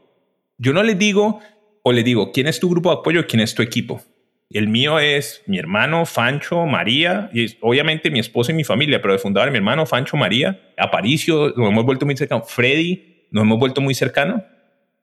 [0.57, 1.39] Yo no les digo
[1.81, 4.01] o les digo quién es tu grupo de apoyo, quién es tu equipo.
[4.49, 9.13] El mío es mi hermano, Fancho, María, y obviamente mi esposa y mi familia, pero
[9.13, 13.57] de fundador mi hermano, Fancho, María, Aparicio, nos hemos vuelto muy cercanos, Freddy, nos hemos
[13.57, 14.43] vuelto muy cercanos.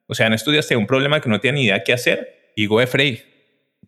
[0.07, 2.61] O sea, en estos días un problema que no tenía ni idea qué hacer y
[2.61, 3.19] digo, Freddy,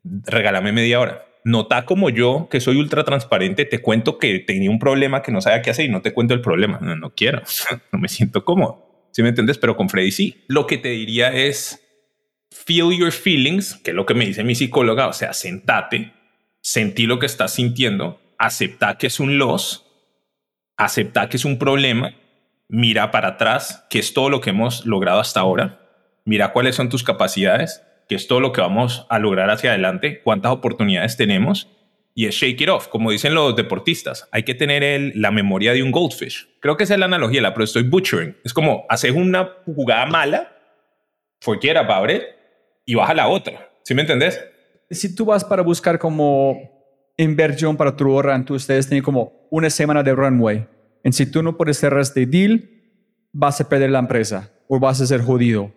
[0.04, 4.80] regálame media hora nota como yo, que soy ultra transparente, te cuento que tenía un
[4.80, 6.80] problema que no sabía qué hacer y no te cuento el problema.
[6.82, 7.42] No, no quiero,
[7.92, 9.10] no me siento cómodo.
[9.12, 9.58] ¿Sí me entiendes?
[9.58, 10.44] Pero con Freddy sí.
[10.48, 11.83] Lo que te diría es
[12.54, 16.14] feel your feelings, que es lo que me dice mi psicóloga, o sea, sentate,
[16.62, 19.86] sentí lo que estás sintiendo, acepta que es un loss,
[20.78, 22.16] acepta que es un problema,
[22.70, 25.82] mira para atrás, que es todo lo que hemos logrado hasta ahora,
[26.26, 30.22] mira cuáles son tus capacidades que es todo lo que vamos a lograr hacia adelante,
[30.24, 31.70] cuántas oportunidades tenemos
[32.16, 34.28] y es shake it off, como dicen los deportistas.
[34.32, 36.48] Hay que tener el, la memoria de un goldfish.
[36.60, 38.38] Creo que esa es la analogía, la pero estoy butchering.
[38.44, 40.56] Es como haces una jugada mala,
[41.42, 42.10] forget about
[42.86, 43.70] y vas a la otra.
[43.84, 44.40] ¿Sí me entendés?
[44.90, 46.58] Si tú vas para buscar como
[47.18, 50.68] inversión para tu hora, entonces ustedes tienen como una semana de runway.
[51.04, 52.70] Y si tú no puedes cerrar este deal,
[53.32, 55.72] vas a perder la empresa o vas a ser jodido.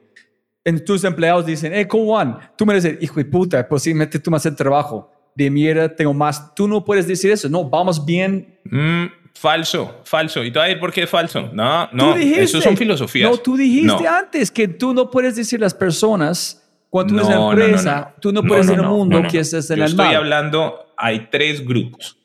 [0.64, 2.38] En tus empleados dicen, hey, ¿cómo van?
[2.56, 5.12] Tú me dices, hijo de puta, posiblemente tú me haces el trabajo.
[5.34, 6.54] De mierda, tengo más.
[6.54, 7.48] Tú no puedes decir eso.
[7.48, 8.58] No, vamos bien.
[8.64, 10.42] Mm, falso, falso.
[10.42, 11.50] ¿Y tú vas a decir por qué es falso?
[11.52, 13.30] No, no, dijiste, eso son filosofías.
[13.30, 17.36] No, tú dijiste antes que tú no puedes decir a las personas cuando tú eres
[17.36, 21.28] empresa, tú no puedes ser el mundo que estés en Yo el estoy hablando, hay
[21.30, 22.18] tres grupos.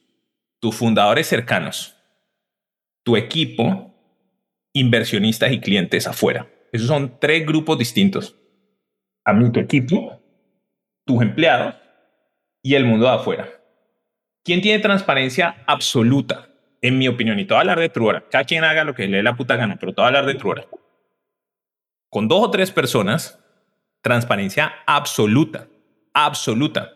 [0.60, 1.95] Tus fundadores cercanos,
[3.04, 3.93] tu equipo,
[4.74, 6.47] inversionistas y clientes afuera.
[6.71, 8.36] Esos son tres grupos distintos.
[9.26, 10.21] A mí, tu equipo,
[11.06, 11.76] tus empleados
[12.62, 13.50] y el mundo de afuera.
[14.43, 16.47] ¿Quién tiene transparencia absoluta?
[16.82, 18.24] En mi opinión, y todo hablar de Truora.
[18.30, 20.65] Cada quien haga lo que le dé la puta gana, pero todo hablar de Truora.
[22.10, 23.40] Con dos o tres personas,
[24.02, 25.68] transparencia absoluta,
[26.14, 26.94] absoluta.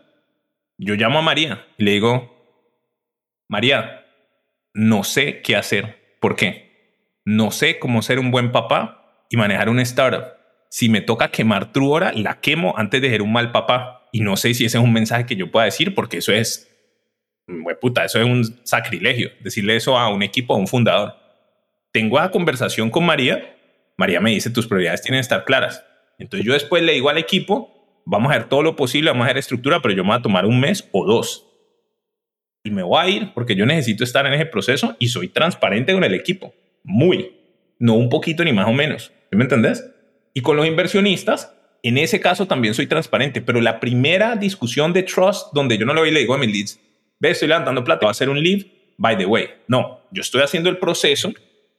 [0.78, 2.36] Yo llamo a María y le digo,
[3.48, 4.06] María,
[4.74, 6.18] no sé qué hacer.
[6.20, 6.65] ¿Por qué?
[7.24, 10.34] No sé cómo ser un buen papá y manejar un startup.
[10.70, 14.10] Si me toca quemar Truora, la quemo antes de ser un mal papá.
[14.12, 16.70] Y no sé si ese es un mensaje que yo pueda decir, porque eso es,
[17.80, 21.15] puta, eso es un sacrilegio, decirle eso a un equipo, a un fundador.
[21.91, 23.56] Tengo la conversación con María.
[23.98, 25.84] María me dice, tus prioridades tienen que estar claras.
[26.19, 29.25] Entonces yo después le digo al equipo, vamos a hacer todo lo posible, vamos a
[29.28, 31.47] hacer estructura, pero yo me voy a tomar un mes o dos.
[32.63, 35.93] Y me voy a ir porque yo necesito estar en ese proceso y soy transparente
[35.93, 36.54] con el equipo.
[36.84, 37.36] Muy.
[37.78, 39.12] No un poquito ni más o menos.
[39.32, 39.86] ¿Me entendés?
[40.34, 45.04] Y con los inversionistas, en ese caso también soy transparente, pero la primera discusión de
[45.04, 46.80] trust donde yo no lo voy y le digo a mis leads,
[47.19, 48.65] ve, estoy levantando plata, va a ser un lead,
[48.97, 49.49] by the way.
[49.67, 51.32] No, yo estoy haciendo el proceso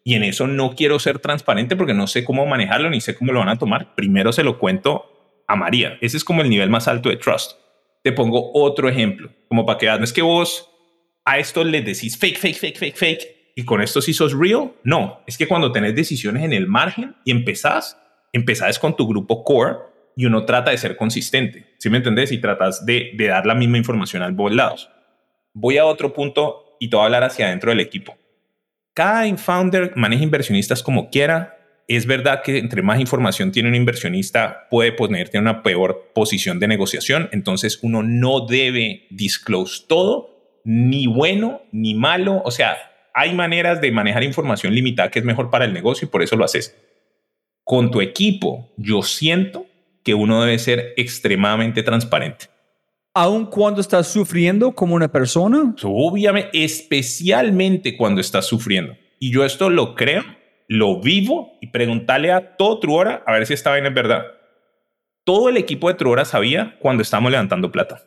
[0.06, 3.32] y en eso no quiero ser transparente porque no sé cómo manejarlo ni sé cómo
[3.32, 3.96] lo van a tomar.
[3.96, 5.98] Primero se lo cuento a María.
[6.00, 7.54] Ese es como el nivel más alto de trust.
[8.04, 10.70] Te pongo otro ejemplo, como para que no es que vos
[11.24, 14.74] a esto le decís fake, fake, fake, fake, fake y con esto sí sos real.
[14.84, 18.00] No, es que cuando tenés decisiones en el margen y empezás,
[18.32, 19.74] empezás con tu grupo core
[20.14, 21.74] y uno trata de ser consistente.
[21.80, 22.30] ¿Sí me entendés?
[22.30, 24.88] Y tratas de, de dar la misma información a ambos lados.
[25.52, 28.16] Voy a otro punto y te voy a hablar hacia adentro del equipo
[28.96, 31.58] cada founder maneja inversionistas como quiera.
[31.86, 36.58] Es verdad que entre más información tiene un inversionista, puede ponerte en una peor posición
[36.58, 37.28] de negociación.
[37.30, 42.40] Entonces, uno no debe disclose todo, ni bueno ni malo.
[42.46, 42.78] O sea,
[43.12, 46.34] hay maneras de manejar información limitada que es mejor para el negocio y por eso
[46.34, 46.74] lo haces.
[47.64, 49.66] Con tu equipo, yo siento
[50.04, 52.46] que uno debe ser extremadamente transparente
[53.16, 55.74] aun cuando estás sufriendo como una persona?
[55.84, 58.94] Obviamente, especialmente cuando estás sufriendo.
[59.18, 60.22] Y yo esto lo creo,
[60.68, 64.26] lo vivo y preguntarle a todo Truora a ver si esta vaina es verdad.
[65.24, 68.02] Todo el equipo de Truora sabía cuando estábamos levantando plata.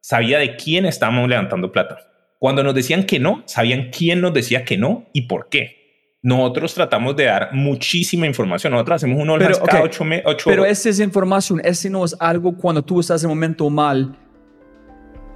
[0.00, 1.98] Sabía de quién estábamos levantando plata.
[2.40, 6.18] Cuando nos decían que no, sabían quién nos decía que no y por qué.
[6.20, 8.72] Nosotros tratamos de dar muchísima información.
[8.72, 10.04] Nosotros hacemos un pero, cada ocho,
[10.46, 14.18] Pero esa es información, ese no es algo cuando tú estás en un momento mal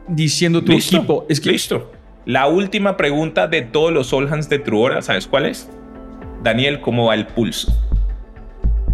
[0.08, 1.26] diciendo tu equipo.
[1.28, 1.50] Es que...
[1.50, 1.92] Listo.
[2.24, 5.68] La última pregunta de todos los All Hands de Truora, ¿sabes cuál es?
[6.42, 7.72] Daniel, ¿cómo va el pulso?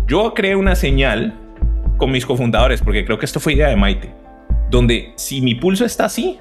[0.06, 1.34] Yo creé una señal
[1.98, 4.14] con mis cofundadores, porque creo que esto fue idea de Maite,
[4.70, 6.38] donde si mi pulso está así,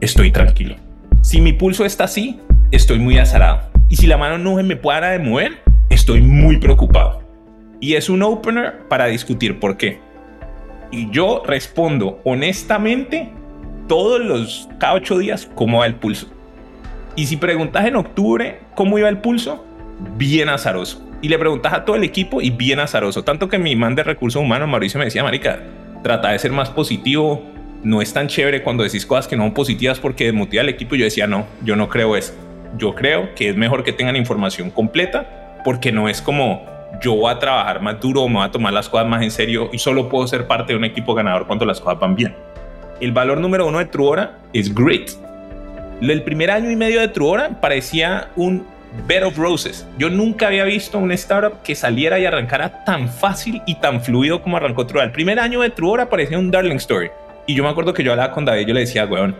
[0.00, 0.76] estoy tranquilo.
[1.22, 2.38] Si mi pulso está así,
[2.70, 3.62] estoy muy azarado.
[3.88, 5.58] Y si la mano no me puede de mover,
[5.90, 7.22] estoy muy preocupado.
[7.80, 9.98] Y es un opener para discutir por qué.
[10.92, 13.32] Y yo respondo honestamente
[13.88, 16.28] todos los, cada ocho días, cómo va el pulso.
[17.14, 19.64] Y si preguntas en octubre cómo iba el pulso,
[20.16, 21.02] bien azaroso.
[21.22, 23.24] Y le preguntas a todo el equipo y bien azaroso.
[23.24, 25.60] Tanto que mi man de recursos humanos, Mauricio, me decía, Marica,
[26.02, 27.42] trata de ser más positivo.
[27.82, 30.94] No es tan chévere cuando decís cosas que no son positivas porque desmotiva al equipo.
[30.94, 32.34] Y yo decía, no, yo no creo eso.
[32.76, 36.64] Yo creo que es mejor que tengan información completa porque no es como
[37.02, 39.68] yo voy a trabajar más duro me voy a tomar las cosas más en serio
[39.72, 42.34] y solo puedo ser parte de un equipo ganador cuando las cosas van bien
[43.00, 45.10] el valor número uno de Truora es grit.
[46.00, 48.64] El primer año y medio de Truora parecía un
[49.06, 49.86] bed of roses.
[49.98, 54.42] Yo nunca había visto un startup que saliera y arrancara tan fácil y tan fluido
[54.42, 55.06] como arrancó Truora.
[55.06, 57.10] El primer año de Truora parecía un darling story.
[57.46, 59.34] Y yo me acuerdo que yo hablaba con David y yo le decía, weón,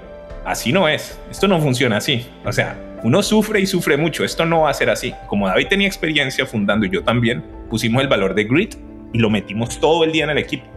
[0.44, 1.18] así no es.
[1.30, 2.26] Esto no funciona así.
[2.44, 4.24] O sea, uno sufre y sufre mucho.
[4.24, 5.14] Esto no va a ser así.
[5.26, 8.76] Como David tenía experiencia fundando y yo también, pusimos el valor de grit
[9.12, 10.75] y lo metimos todo el día en el equipo.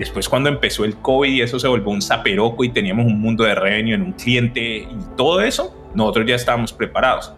[0.00, 3.44] Después cuando empezó el COVID y eso se volvió un zaperoco y teníamos un mundo
[3.44, 7.34] de revenue en un cliente y todo eso, nosotros ya estábamos preparados.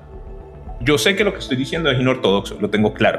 [0.81, 3.19] Yo sé que lo que estoy diciendo es inortodoxo, lo tengo claro.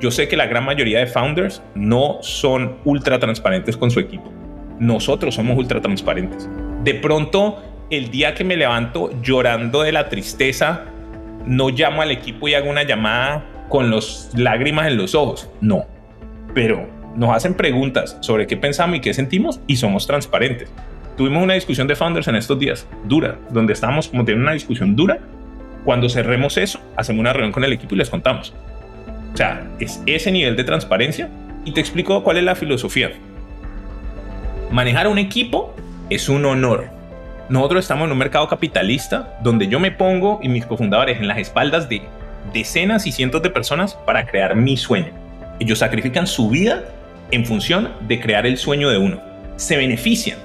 [0.00, 4.32] Yo sé que la gran mayoría de founders no son ultra transparentes con su equipo.
[4.78, 6.48] Nosotros somos ultra transparentes.
[6.82, 10.86] De pronto, el día que me levanto llorando de la tristeza,
[11.44, 15.50] no llamo al equipo y hago una llamada con las lágrimas en los ojos.
[15.60, 15.84] No.
[16.54, 20.70] Pero nos hacen preguntas sobre qué pensamos y qué sentimos y somos transparentes.
[21.16, 24.94] Tuvimos una discusión de founders en estos días, dura, donde estábamos como teniendo una discusión
[24.94, 25.18] dura.
[25.84, 28.54] Cuando cerremos eso, hacemos una reunión con el equipo y les contamos.
[29.34, 31.28] O sea, es ese nivel de transparencia
[31.64, 33.10] y te explico cuál es la filosofía.
[34.70, 35.74] Manejar un equipo
[36.10, 36.86] es un honor.
[37.48, 41.38] Nosotros estamos en un mercado capitalista donde yo me pongo y mis cofundadores en las
[41.38, 42.02] espaldas de
[42.52, 45.10] decenas y cientos de personas para crear mi sueño.
[45.58, 46.84] Ellos sacrifican su vida
[47.30, 49.20] en función de crear el sueño de uno.
[49.56, 50.38] Se benefician,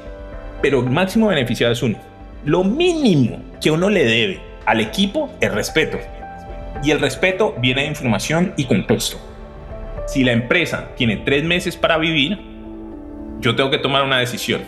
[0.61, 1.97] pero el máximo beneficiado es uno.
[2.45, 5.97] Lo mínimo que uno le debe al equipo es respeto.
[6.83, 9.17] Y el respeto viene de información y contexto.
[10.07, 12.39] Si la empresa tiene tres meses para vivir,
[13.39, 14.61] yo tengo que tomar una decisión.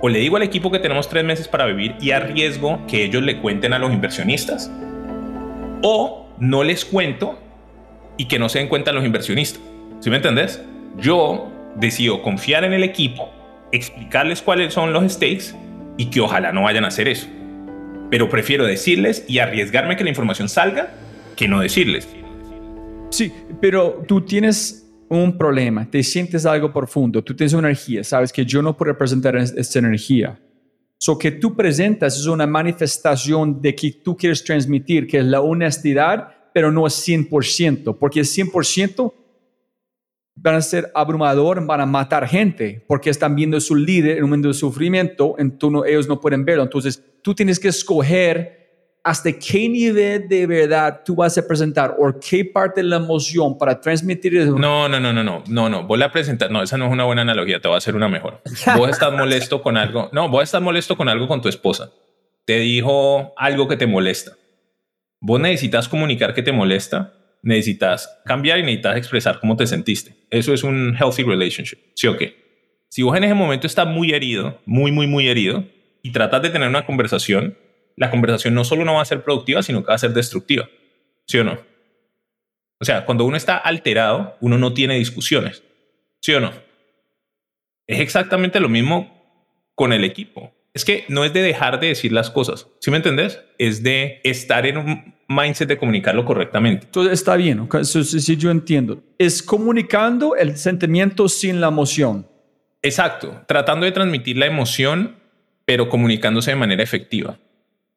[0.00, 3.22] O le digo al equipo que tenemos tres meses para vivir y arriesgo que ellos
[3.22, 4.70] le cuenten a los inversionistas.
[5.82, 7.38] O no les cuento
[8.16, 9.60] y que no se den cuenta los inversionistas.
[10.00, 10.62] ¿Sí me entendés?
[10.98, 13.30] Yo decido confiar en el equipo,
[13.72, 15.54] explicarles cuáles son los stakes
[15.96, 17.26] y que ojalá no vayan a hacer eso.
[18.10, 20.90] Pero prefiero decirles y arriesgarme que la información salga
[21.36, 22.08] que no decirles.
[23.10, 28.44] Sí, pero tú tienes un problema, te sientes algo profundo, tú tienes energía, sabes que
[28.44, 30.38] yo no puedo representar esta energía.
[30.98, 35.40] So que tú presentas es una manifestación de que tú quieres transmitir, que es la
[35.40, 39.12] honestidad, pero no es 100%, porque el 100%
[40.34, 44.30] van a ser abrumador, van a matar gente, porque están viendo su líder en un
[44.30, 45.36] momento de sufrimiento,
[45.86, 46.62] ellos no pueden verlo.
[46.62, 48.60] Entonces tú tienes que escoger
[49.02, 53.56] hasta qué nivel de verdad tú vas a presentar o qué parte de la emoción
[53.56, 54.58] para transmitir eso.
[54.58, 55.86] No, no, no, no, no, no, no.
[55.86, 56.50] Vos la presentar.
[56.50, 57.60] No, esa no es una buena analogía.
[57.60, 58.42] Te voy a hacer una mejor.
[58.76, 60.10] Vos estás molesto con algo.
[60.12, 61.90] No, vos estás molesto con algo con tu esposa.
[62.44, 64.32] Te dijo algo que te molesta.
[65.20, 67.14] Vos necesitas comunicar que te molesta.
[67.42, 70.14] Necesitas cambiar y necesitas expresar cómo te sentiste.
[70.30, 71.78] Eso es un healthy relationship.
[71.94, 72.40] ¿Sí o qué?
[72.88, 75.64] Si vos en ese momento estás muy herido, muy, muy, muy herido,
[76.02, 77.56] y tratas de tener una conversación,
[77.96, 80.68] la conversación no solo no va a ser productiva, sino que va a ser destructiva.
[81.26, 81.58] ¿Sí o no?
[82.78, 85.62] O sea, cuando uno está alterado, uno no tiene discusiones.
[86.20, 86.52] ¿Sí o no?
[87.86, 89.20] Es exactamente lo mismo
[89.74, 90.54] con el equipo.
[90.72, 92.68] Es que no es de dejar de decir las cosas.
[92.80, 93.40] ¿Sí me entendés?
[93.58, 96.86] Es de estar en un mindset de comunicarlo correctamente.
[96.86, 97.68] Entonces está bien.
[97.82, 99.02] Si sí, yo entiendo.
[99.18, 102.28] Es comunicando el sentimiento sin la emoción.
[102.82, 103.42] Exacto.
[103.46, 105.16] Tratando de transmitir la emoción,
[105.64, 107.38] pero comunicándose de manera efectiva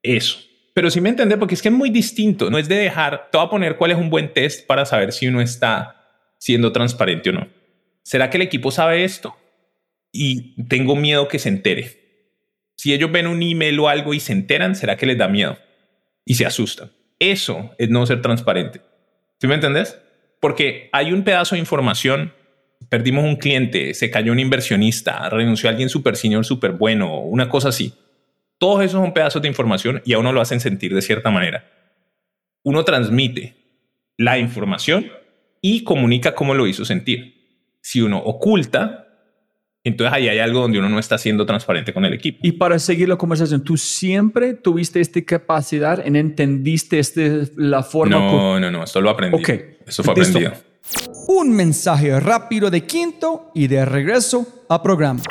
[0.04, 0.40] eso.
[0.74, 2.50] Pero sí me entiende porque es que es muy distinto.
[2.50, 5.14] No es de dejar, te voy a poner cuál es un buen test para saber
[5.14, 5.96] si uno está
[6.38, 7.48] siendo transparente o no.
[8.04, 9.36] ¿Será que el equipo sabe esto?
[10.12, 12.03] Y tengo miedo que se entere.
[12.76, 15.58] Si ellos ven un email o algo y se enteran, ¿será que les da miedo?
[16.26, 16.92] Y se asustan.
[17.20, 18.82] Eso es no ser transparente.
[19.40, 20.00] ¿Sí me entendés?
[20.40, 22.34] Porque hay un pedazo de información.
[22.90, 27.48] Perdimos un cliente, se cayó un inversionista, renunció a alguien súper senior, súper bueno, una
[27.48, 27.94] cosa así
[28.64, 31.70] todos esos son pedazos de información y a uno lo hacen sentir de cierta manera.
[32.64, 33.58] Uno transmite
[34.18, 35.12] la información
[35.62, 37.76] y comunica cómo lo hizo sentir.
[37.82, 39.13] Si uno oculta,
[39.84, 42.40] entonces ahí hay algo donde uno no está siendo transparente con el equipo.
[42.42, 48.18] Y para seguir la conversación, ¿tú siempre tuviste esta capacidad en entendiste este, la forma?
[48.18, 49.38] No, no, no, esto lo aprendí.
[49.38, 49.50] Ok.
[49.86, 50.54] Eso fue aprendido.
[51.28, 55.22] Un mensaje rápido de quinto y de regreso a programa.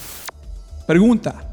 [0.87, 1.49] Pregunta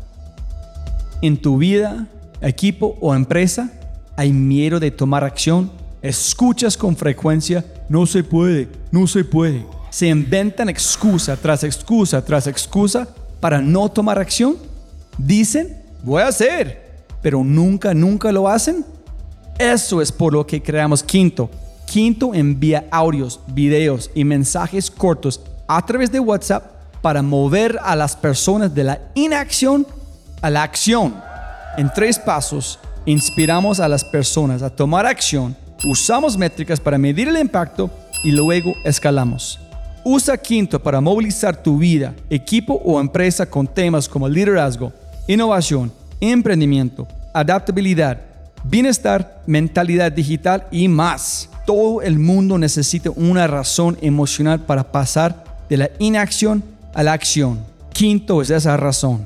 [1.21, 2.07] en tu vida,
[2.41, 3.71] equipo o empresa
[4.19, 9.65] hay miedo de tomar acción, escuchas con frecuencia, no se puede, no se puede.
[9.89, 13.08] Se inventan excusa tras excusa tras excusa
[13.39, 14.58] para no tomar acción.
[15.17, 18.86] Dicen, voy a hacer, pero nunca, nunca lo hacen.
[19.58, 21.49] Eso es por lo que creamos Quinto.
[21.86, 26.63] Quinto envía audios, videos y mensajes cortos a través de WhatsApp
[27.02, 29.85] para mover a las personas de la inacción
[30.42, 31.15] a la acción.
[31.77, 37.37] En tres pasos, inspiramos a las personas a tomar acción, usamos métricas para medir el
[37.37, 37.90] impacto
[38.23, 39.60] y luego escalamos.
[40.12, 44.91] Usa Quinto para movilizar tu vida, equipo o empresa con temas como liderazgo,
[45.27, 48.19] innovación, emprendimiento, adaptabilidad,
[48.63, 51.47] bienestar, mentalidad digital y más.
[51.63, 56.63] Todo el mundo necesita una razón emocional para pasar de la inacción
[56.95, 57.60] a la acción.
[57.93, 59.23] Quinto es esa razón.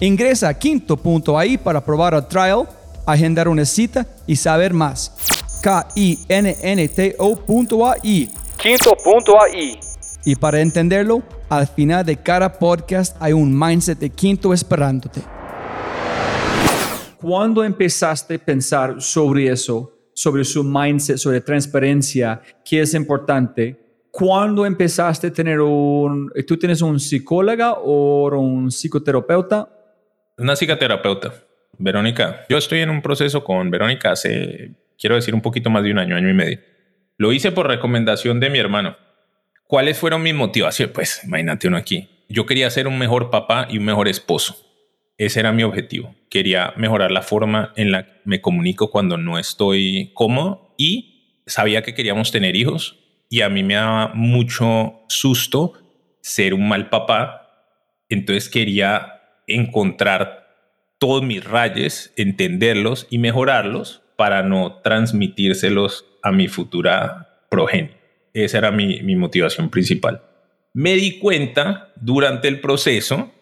[0.00, 2.68] Ingresa a quinto.ai para probar el trial,
[3.06, 5.12] agendar una cita y saber más.
[5.62, 6.20] K-I-N-N-T-O.ai.
[8.58, 9.89] Quinto.ai.
[10.24, 15.22] Y para entenderlo, al final de cada podcast hay un mindset de quinto esperándote.
[17.16, 23.78] ¿Cuándo empezaste a pensar sobre eso, sobre su mindset, sobre transparencia, qué es importante?
[24.10, 26.30] ¿Cuándo empezaste a tener un...
[26.46, 29.68] ¿Tú tienes un psicóloga o un psicoterapeuta?
[30.36, 31.32] Una psicoterapeuta,
[31.78, 32.44] Verónica.
[32.48, 35.98] Yo estoy en un proceso con Verónica hace, quiero decir, un poquito más de un
[35.98, 36.58] año, año y medio.
[37.16, 38.96] Lo hice por recomendación de mi hermano.
[39.70, 40.92] ¿Cuáles fueron mis motivaciones?
[40.92, 42.08] Pues imagínate uno aquí.
[42.28, 44.56] Yo quería ser un mejor papá y un mejor esposo.
[45.16, 46.12] Ese era mi objetivo.
[46.28, 51.82] Quería mejorar la forma en la que me comunico cuando no estoy cómodo y sabía
[51.84, 52.98] que queríamos tener hijos
[53.28, 55.74] y a mí me daba mucho susto
[56.20, 57.68] ser un mal papá.
[58.08, 60.48] Entonces quería encontrar
[60.98, 67.99] todos mis rayes, entenderlos y mejorarlos para no transmitírselos a mi futura progenie.
[68.32, 70.22] Esa era mi, motivación principal.
[70.72, 73.32] Me di cuenta durante el proceso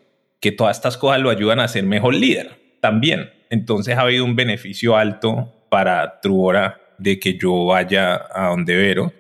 [0.41, 3.31] que todas estas cosas lo ayudan a ser mejor líder también.
[3.51, 9.13] Entonces ha habido un beneficio alto para Truora de que yo vaya a donde Vero.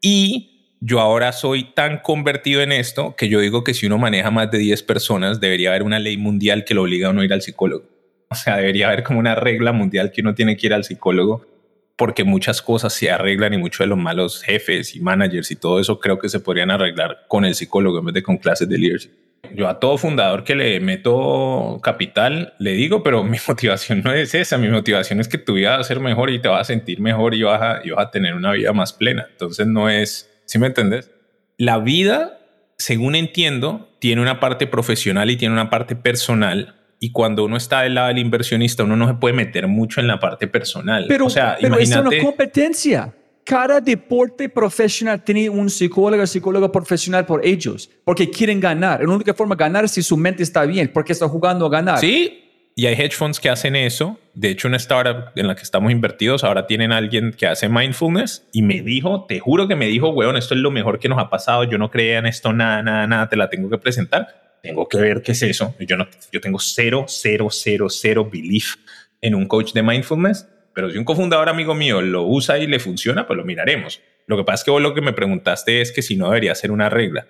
[0.00, 4.30] Y yo ahora soy tan convertido en esto que yo digo que si uno maneja
[4.30, 7.32] más de 10 personas, debería haber una ley mundial que lo obliga a no ir
[7.32, 7.84] al psicólogo.
[8.28, 11.55] O sea, debería haber como una regla mundial que uno tiene que ir al psicólogo
[11.96, 15.80] porque muchas cosas se arreglan y muchos de los malos jefes y managers y todo
[15.80, 18.78] eso creo que se podrían arreglar con el psicólogo en vez de con clases de
[18.78, 19.10] leadership.
[19.54, 24.34] Yo a todo fundador que le meto capital le digo, pero mi motivación no es
[24.34, 24.58] esa.
[24.58, 27.00] Mi motivación es que tu vida va a ser mejor y te vas a sentir
[27.00, 29.26] mejor y vas a, a tener una vida más plena.
[29.30, 31.10] Entonces no es, ¿sí me entendés?
[31.56, 32.38] La vida,
[32.76, 37.82] según entiendo, tiene una parte profesional y tiene una parte personal y cuando uno está
[37.82, 41.06] del lado del inversionista, uno no se puede meter mucho en la parte personal.
[41.08, 43.14] Pero, o sea, pero es una competencia.
[43.44, 49.00] Cada deporte profesional tiene un psicólogo o psicóloga profesional por ellos, porque quieren ganar.
[49.00, 51.68] La única forma de ganar es si su mente está bien, porque está jugando a
[51.68, 51.98] ganar.
[51.98, 52.42] Sí,
[52.74, 54.18] y hay hedge funds que hacen eso.
[54.34, 57.68] De hecho, una startup en la que estamos invertidos ahora tienen a alguien que hace
[57.68, 61.08] mindfulness y me dijo, te juro que me dijo, weón, esto es lo mejor que
[61.08, 61.62] nos ha pasado.
[61.64, 64.98] Yo no creía en esto, nada, nada, nada, te la tengo que presentar tengo que
[64.98, 65.74] ver qué es eso.
[65.80, 68.76] Yo, no, yo tengo cero, cero, cero, cero belief
[69.20, 72.78] en un coach de mindfulness, pero si un cofundador amigo mío lo usa y le
[72.78, 74.00] funciona, pues lo miraremos.
[74.26, 76.54] Lo que pasa es que vos lo que me preguntaste es que si no debería
[76.54, 77.26] ser una regla.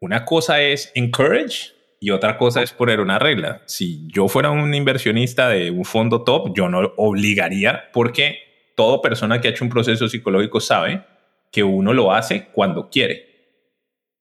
[0.00, 3.62] Una cosa es encourage y otra cosa es poner una regla.
[3.66, 8.38] Si yo fuera un inversionista de un fondo top, yo no obligaría porque
[8.76, 11.02] toda persona que ha hecho un proceso psicológico sabe
[11.50, 13.26] que uno lo hace cuando quiere.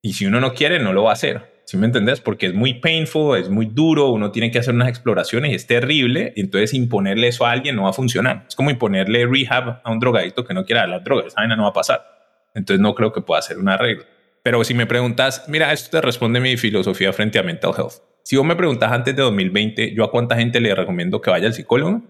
[0.02, 1.55] Y si uno no quiere, no lo va a hacer.
[1.66, 2.22] ¿Sí me entendés?
[2.22, 5.66] Porque es muy painful, es muy duro, uno tiene que hacer unas exploraciones y es
[5.66, 6.34] terrible.
[6.36, 8.46] Entonces imponerle eso a alguien no va a funcionar.
[8.48, 11.26] Es como imponerle rehab a un drogadito que no quiera dar la droga.
[11.28, 12.06] Esa vaina no va a pasar.
[12.54, 14.06] Entonces no creo que pueda ser una regla.
[14.44, 17.94] Pero si me preguntas, mira, esto te responde mi filosofía frente a mental health.
[18.24, 21.48] Si vos me preguntas antes de 2020, ¿yo a cuánta gente le recomiendo que vaya
[21.48, 22.04] al psicólogo?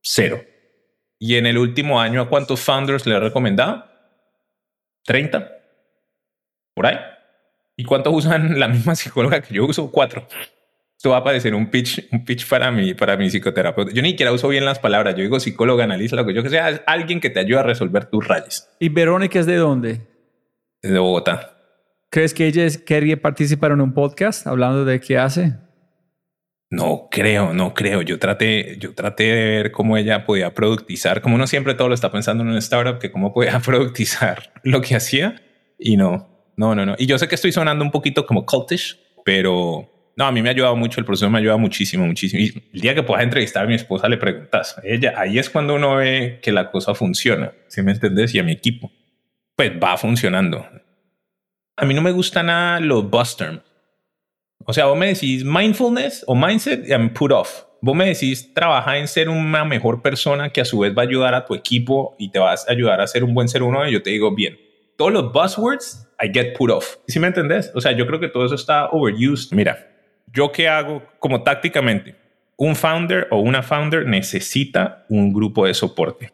[0.00, 0.42] Cero.
[1.18, 3.84] Y en el último año, ¿a cuántos founders le he recomendado?
[5.04, 5.50] 30.
[6.74, 6.96] Por ahí.
[7.80, 9.90] ¿Y cuántos usan la misma psicóloga que yo uso?
[9.90, 10.26] Cuatro.
[10.98, 13.90] Esto va a parecer un pitch, un pitch para mí, para mi psicoterapeuta.
[13.94, 15.14] Yo ni siquiera uso bien las palabras.
[15.14, 17.62] Yo digo psicóloga, analiza lo que yo que sea, es alguien que te ayude a
[17.62, 18.70] resolver tus rayas.
[18.80, 20.02] ¿Y Verónica es de dónde?
[20.82, 21.56] Es de Bogotá.
[22.10, 25.54] ¿Crees que ella quería participar en un podcast hablando de qué hace?
[26.68, 28.02] No creo, no creo.
[28.02, 31.94] Yo traté, yo traté de ver cómo ella podía productizar, como uno siempre todo lo
[31.94, 35.40] está pensando en un startup, que cómo podía productizar lo que hacía
[35.78, 36.29] y no,
[36.60, 36.94] no, no, no.
[36.98, 40.50] Y yo sé que estoy sonando un poquito como cultish, pero no, a mí me
[40.50, 42.42] ha ayudado mucho, el proceso me ha ayudado muchísimo, muchísimo.
[42.42, 45.74] Y el día que puedas entrevistar a mi esposa, le preguntas ella, ahí es cuando
[45.74, 48.34] uno ve que la cosa funciona, si me entendés?
[48.34, 48.92] Y a mi equipo,
[49.56, 50.66] pues va funcionando.
[51.78, 53.62] A mí no me gusta nada los bus terms.
[54.66, 57.62] O sea, vos me decís mindfulness o mindset y put off.
[57.80, 61.06] Vos me decís trabaja en ser una mejor persona que a su vez va a
[61.06, 63.88] ayudar a tu equipo y te vas a ayudar a ser un buen ser humano.
[63.88, 64.58] Y yo te digo, bien,
[64.98, 66.96] todos los buzzwords I get put off.
[67.08, 67.72] ¿Sí me entendés?
[67.74, 69.56] O sea, yo creo que todo eso está overused.
[69.56, 69.90] Mira,
[70.32, 72.14] yo qué hago como tácticamente.
[72.56, 76.32] Un founder o una founder necesita un grupo de soporte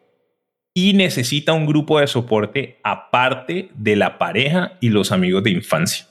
[0.75, 6.07] y necesita un grupo de soporte aparte de la pareja y los amigos de infancia.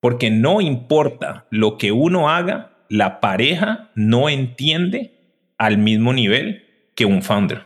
[0.00, 5.12] Porque no importa lo que uno haga, la pareja no entiende
[5.56, 6.64] al mismo nivel
[6.94, 7.62] que un founder.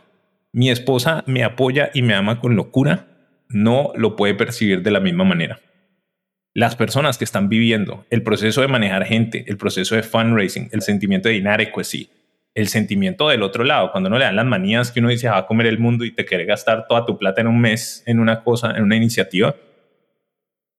[0.53, 3.07] Mi esposa me apoya y me ama con locura
[3.49, 5.59] no lo puede percibir de la misma manera.
[6.53, 10.81] Las personas que están viviendo el proceso de manejar gente, el proceso de fundraising, el
[10.81, 12.09] sentimiento de inadequacy,
[12.55, 15.37] el sentimiento del otro lado, cuando uno le dan las manías que uno dice, va
[15.37, 18.19] a comer el mundo y te quiere gastar toda tu plata en un mes en
[18.19, 19.55] una cosa, en una iniciativa,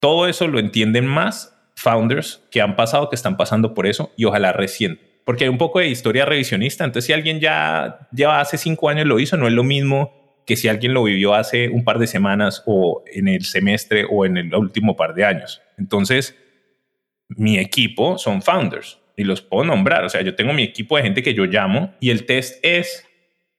[0.00, 4.24] todo eso lo entienden más founders que han pasado, que están pasando por eso y
[4.24, 4.98] ojalá recién.
[5.24, 6.84] porque hay un poco de historia revisionista.
[6.84, 10.56] Entonces, si alguien ya lleva hace cinco años lo hizo, no es lo mismo que
[10.56, 14.38] si alguien lo vivió hace un par de semanas o en el semestre o en
[14.38, 15.60] el último par de años.
[15.76, 16.34] Entonces,
[17.28, 20.06] mi equipo son founders y los puedo nombrar.
[20.06, 23.06] O sea, yo tengo mi equipo de gente que yo llamo y el test es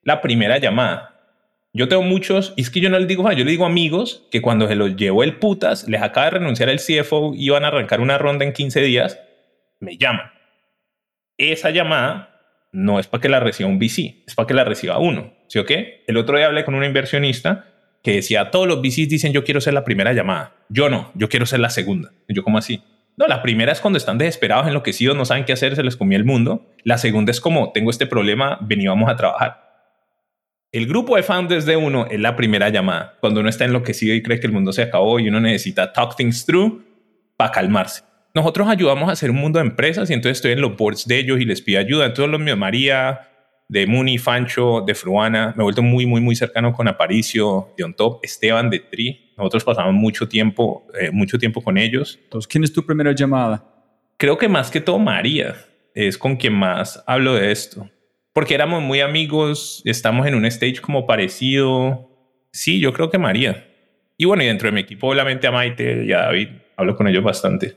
[0.02, 1.16] la primera llamada.
[1.74, 4.42] Yo tengo muchos, y es que yo no les digo, yo le digo amigos que
[4.42, 7.68] cuando se los llevó el putas, les acaba de renunciar el CFO y van a
[7.68, 9.20] arrancar una ronda en 15 días,
[9.80, 10.32] me llaman.
[11.38, 14.98] Esa llamada no es para que la reciba un VC, es para que la reciba
[14.98, 15.38] uno.
[15.50, 16.04] ¿Sí o qué?
[16.08, 17.66] El otro día hablé con un inversionista
[18.04, 20.56] que decía, todos los VCs dicen yo quiero ser la primera llamada.
[20.70, 22.12] Yo no, yo quiero ser la segunda.
[22.28, 22.82] Yo, ¿cómo así?
[23.18, 26.18] No, la primera es cuando están desesperados, enloquecidos, no saben qué hacer, se les comió
[26.18, 26.68] el mundo.
[26.84, 29.70] La segunda es como, tengo este problema, veníamos a trabajar.
[30.72, 34.22] El grupo de founders de uno es la primera llamada, cuando uno está enloquecido y
[34.22, 36.86] cree que el mundo se acabó y uno necesita talk things through
[37.36, 38.04] para calmarse.
[38.36, 41.18] Nosotros ayudamos a hacer un mundo de empresas y entonces estoy en los boards de
[41.18, 42.06] ellos y les pido ayuda.
[42.06, 43.22] Entonces los míos, María,
[43.70, 47.86] de Muni, Fancho, de Fruana, me he vuelto muy, muy, muy cercano con Aparicio, de
[47.86, 49.32] On Top, Esteban de Tri.
[49.38, 52.20] Nosotros pasamos mucho tiempo, eh, mucho tiempo con ellos.
[52.24, 53.64] Entonces, ¿quién es tu primera llamada?
[54.18, 55.56] Creo que más que todo María
[55.96, 57.88] es con quien más hablo de esto
[58.40, 62.10] porque éramos muy amigos, estamos en un stage como parecido.
[62.54, 63.68] Sí, yo creo que María.
[64.18, 66.48] Y bueno, y dentro de mi equipo, obviamente a Maite y a David,
[66.78, 67.76] hablo con ellos bastante.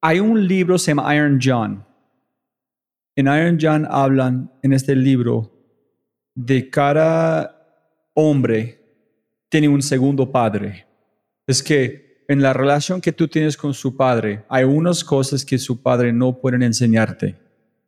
[0.00, 1.84] Hay un libro, se llama Iron John.
[3.16, 5.52] En Iron John hablan en este libro
[6.34, 8.80] de cada hombre
[9.48, 10.86] tiene un segundo padre.
[11.46, 15.58] Es que en la relación que tú tienes con su padre, hay unas cosas que
[15.58, 17.36] su padre no pueden enseñarte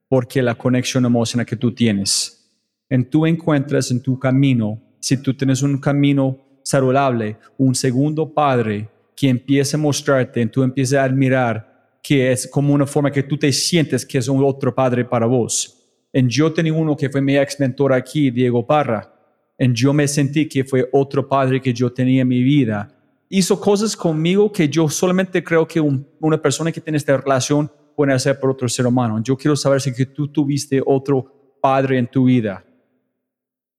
[0.09, 2.49] porque la conexión emocional que tú tienes.
[2.89, 8.89] En tú encuentras en tu camino, si tú tienes un camino saludable, un segundo padre
[9.17, 11.76] que empiece a mostrarte, tú empiezas a admirar
[12.07, 15.27] que es como una forma que tú te sientes que es un otro padre para
[15.27, 15.77] vos.
[16.13, 19.13] En yo tenía uno que fue mi ex mentor aquí, Diego Parra.
[19.59, 22.97] En yo me sentí que fue otro padre que yo tenía en mi vida.
[23.29, 28.15] Hizo cosas conmigo que yo solamente creo que una persona que tiene esta relación pueden
[28.15, 29.21] hacer por otro ser humano.
[29.21, 32.65] Yo quiero saber si que tú tuviste otro padre en tu vida.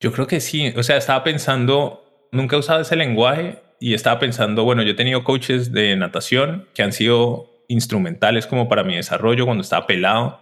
[0.02, 0.74] Yo creo que sí.
[0.76, 4.96] O sea, estaba pensando, nunca he usado ese lenguaje y estaba pensando, bueno, yo he
[4.96, 10.40] tenido coaches de natación que han sido instrumentales como para mi desarrollo cuando estaba pelado.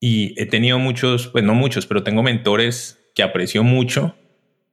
[0.00, 4.14] Y he tenido muchos, pues no muchos, pero tengo mentores que aprecio mucho.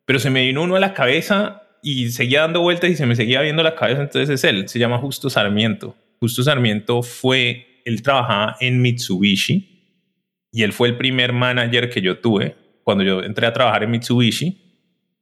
[0.05, 3.15] Pero se me vino uno a la cabeza y seguía dando vueltas y se me
[3.15, 4.01] seguía viendo la cabeza.
[4.01, 4.69] Entonces es él.
[4.69, 5.95] Se llama Justo Sarmiento.
[6.19, 9.77] Justo Sarmiento fue él trabajaba en Mitsubishi
[10.51, 12.55] y él fue el primer manager que yo tuve.
[12.83, 14.61] Cuando yo entré a trabajar en Mitsubishi,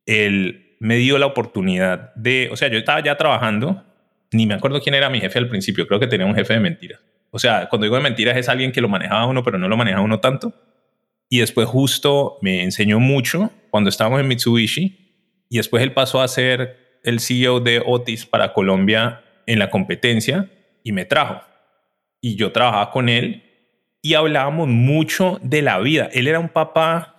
[0.05, 3.83] él me dio la oportunidad de, o sea, yo estaba ya trabajando,
[4.35, 6.59] ni me acuerdo quién era mi jefe al principio, creo que tenía un jefe de
[6.59, 6.99] mentiras.
[7.31, 9.77] O sea, cuando digo de mentiras es alguien que lo manejaba uno, pero no lo
[9.77, 10.53] manejaba uno tanto.
[11.29, 16.27] Y después justo me enseñó mucho cuando estábamos en Mitsubishi y después él pasó a
[16.27, 20.49] ser el CEO de Otis para Colombia en la competencia
[20.83, 21.41] y me trajo
[22.21, 23.43] y yo trabajaba con él
[24.01, 26.09] y hablábamos mucho de la vida.
[26.13, 27.15] Él era un papá,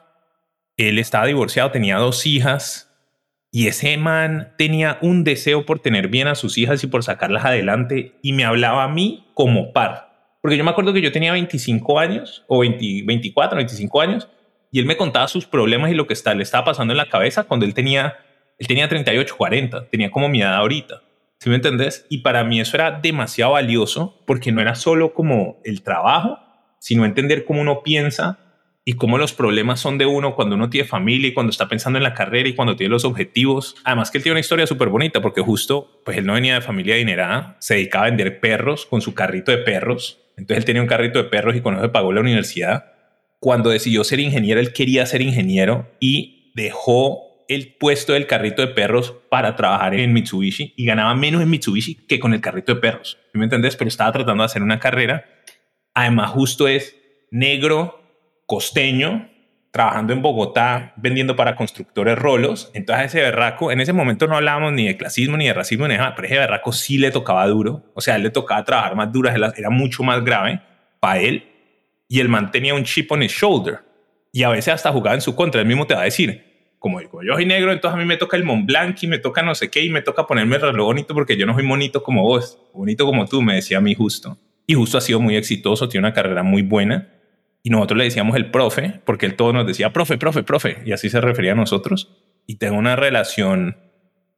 [0.77, 2.86] él estaba divorciado, tenía dos hijas
[3.57, 7.47] y ese man tenía un deseo por tener bien a sus hijas y por sacarlas
[7.47, 10.37] adelante y me hablaba a mí como par.
[10.43, 14.29] Porque yo me acuerdo que yo tenía 25 años o 24, 25 años
[14.71, 17.09] y él me contaba sus problemas y lo que está, le estaba pasando en la
[17.09, 18.19] cabeza cuando él tenía,
[18.59, 21.01] él tenía 38, 40, tenía como mi edad ahorita.
[21.41, 22.05] ¿Sí me entendés?
[22.11, 26.39] Y para mí eso era demasiado valioso porque no era solo como el trabajo,
[26.79, 28.39] sino entender cómo uno piensa
[28.89, 31.99] y cómo los problemas son de uno cuando uno tiene familia y cuando está pensando
[31.99, 33.75] en la carrera y cuando tiene los objetivos.
[33.83, 36.61] Además que él tiene una historia súper bonita porque justo, pues él no venía de
[36.61, 40.21] familia adinerada, se dedicaba a vender perros con su carrito de perros.
[40.37, 42.93] Entonces él tenía un carrito de perros y con eso pagó la universidad.
[43.41, 48.69] Cuando decidió ser ingeniero, él quería ser ingeniero y dejó el puesto del carrito de
[48.69, 52.81] perros para trabajar en Mitsubishi y ganaba menos en Mitsubishi que con el carrito de
[52.81, 53.19] perros.
[53.33, 53.75] ¿Me entendés?
[53.75, 55.25] Pero estaba tratando de hacer una carrera.
[55.93, 56.97] Además, justo es
[57.33, 58.06] negro,
[58.47, 59.29] costeño,
[59.71, 62.71] trabajando en Bogotá, vendiendo para constructores rolos.
[62.73, 65.97] Entonces, ese berraco, en ese momento no hablábamos ni de clasismo ni de racismo, ni
[65.97, 67.83] nada, pero ese berraco sí le tocaba duro.
[67.95, 70.61] O sea, él le tocaba trabajar más duras, era mucho más grave
[70.99, 71.45] para él.
[72.09, 73.81] Y el man tenía un chip on his shoulder.
[74.33, 75.61] Y a veces hasta jugaba en su contra.
[75.61, 76.47] Él mismo te va a decir,
[76.79, 79.19] como digo, yo soy negro, entonces a mí me toca el Mont Blanc y me
[79.19, 81.67] toca no sé qué y me toca ponerme el reloj bonito porque yo no soy
[81.67, 84.39] bonito como vos, bonito como tú, me decía a mí justo.
[84.67, 87.09] Y justo ha sido muy exitoso, tiene una carrera muy buena.
[87.67, 90.93] Y nosotros le decíamos el profe, porque él todo nos decía, profe, profe, profe, y
[90.93, 92.13] así se refería a nosotros.
[92.47, 93.77] Y tengo una relación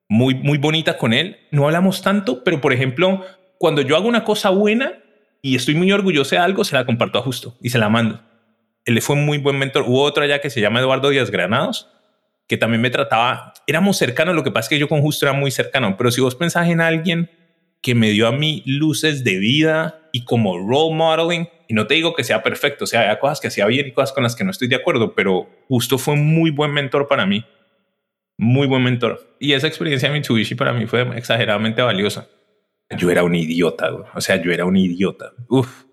[0.08, 1.36] muy, muy bonita con él.
[1.50, 3.22] No hablamos tanto, pero por ejemplo,
[3.58, 4.94] cuando yo hago una cosa buena
[5.42, 8.18] y estoy muy orgulloso de algo, se la comparto a Justo y se la mando.
[8.86, 9.84] él fue muy buen mentor.
[9.86, 11.90] Hubo otro allá que se llama Eduardo Díaz Granados,
[12.46, 15.34] que también me trataba, éramos cercanos, lo que pasa es que yo con Justo era
[15.34, 17.30] muy cercano, pero si vos pensás en alguien
[17.80, 21.94] que me dio a mí luces de vida y como role modeling, y no te
[21.94, 24.34] digo que sea perfecto, o sea, hay cosas que hacía bien y cosas con las
[24.34, 27.44] que no estoy de acuerdo, pero Justo fue muy buen mentor para mí,
[28.38, 29.36] muy buen mentor.
[29.38, 32.26] Y esa experiencia de Mitsubishi para mí fue exageradamente valiosa.
[32.96, 35.32] Yo era un idiota, o sea, yo era un idiota.
[35.48, 35.84] Uf.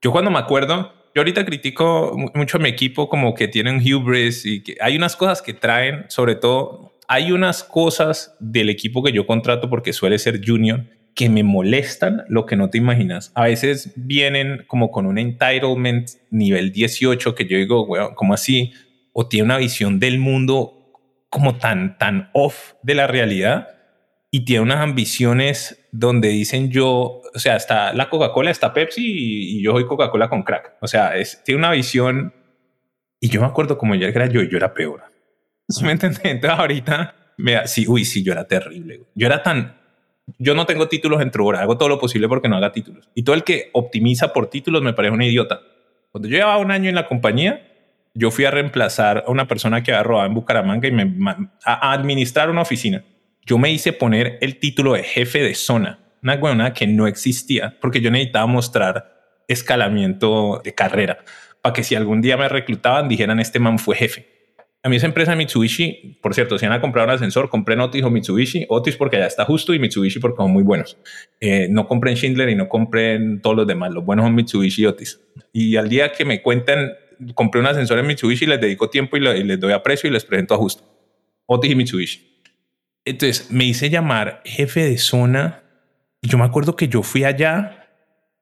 [0.00, 4.46] Yo cuando me acuerdo, yo ahorita critico mucho a mi equipo como que tienen hubris
[4.46, 9.10] y que hay unas cosas que traen, sobre todo, hay unas cosas del equipo que
[9.10, 10.84] yo contrato porque suele ser junior
[11.14, 13.30] que me molestan lo que no te imaginas.
[13.34, 18.72] A veces vienen como con un entitlement nivel 18 que yo digo, bueno, ¿cómo así?
[19.12, 20.92] O tiene una visión del mundo
[21.30, 23.68] como tan, tan off de la realidad
[24.30, 29.62] y tiene unas ambiciones donde dicen yo, o sea, está la Coca-Cola, está Pepsi y,
[29.62, 30.76] yo soy Coca-Cola con crack.
[30.80, 32.34] O sea, es, tiene una visión
[33.20, 35.04] y yo me acuerdo como ya era yo, yo era peor.
[35.68, 36.20] ¿Sí me entiendes?
[36.24, 39.02] Entonces ahorita, me, sí, uy, sí, yo era terrible.
[39.14, 39.76] Yo era tan,
[40.38, 43.08] yo no tengo títulos en Trubora, hago todo lo posible porque no haga títulos.
[43.14, 45.60] Y todo el que optimiza por títulos me parece un idiota.
[46.10, 47.70] Cuando yo llevaba un año en la compañía,
[48.14, 51.14] yo fui a reemplazar a una persona que había robado en Bucaramanga y me
[51.64, 53.04] a administrar una oficina
[53.46, 57.76] yo me hice poner el título de jefe de zona, una buena que no existía,
[57.80, 61.18] porque yo necesitaba mostrar escalamiento de carrera,
[61.60, 64.33] para que si algún día me reclutaban dijeran este man fue jefe.
[64.84, 68.02] A mí esa empresa Mitsubishi, por cierto, si van a comprar un ascensor, compré Otis
[68.02, 68.66] o Mitsubishi.
[68.68, 70.98] Otis porque ya está justo y Mitsubishi porque son muy buenos.
[71.40, 73.94] Eh, no compren Schindler y no compren todos los demás.
[73.94, 75.22] Los buenos son Mitsubishi y Otis.
[75.54, 76.92] Y al día que me cuentan,
[77.34, 80.26] compré un ascensor en Mitsubishi, les dedico tiempo y, les doy a precio y les
[80.26, 80.84] presento a justo.
[81.46, 82.42] Otis y Mitsubishi.
[83.06, 85.62] Entonces me hice llamar jefe de zona.
[86.20, 87.88] Y yo me acuerdo que yo fui allá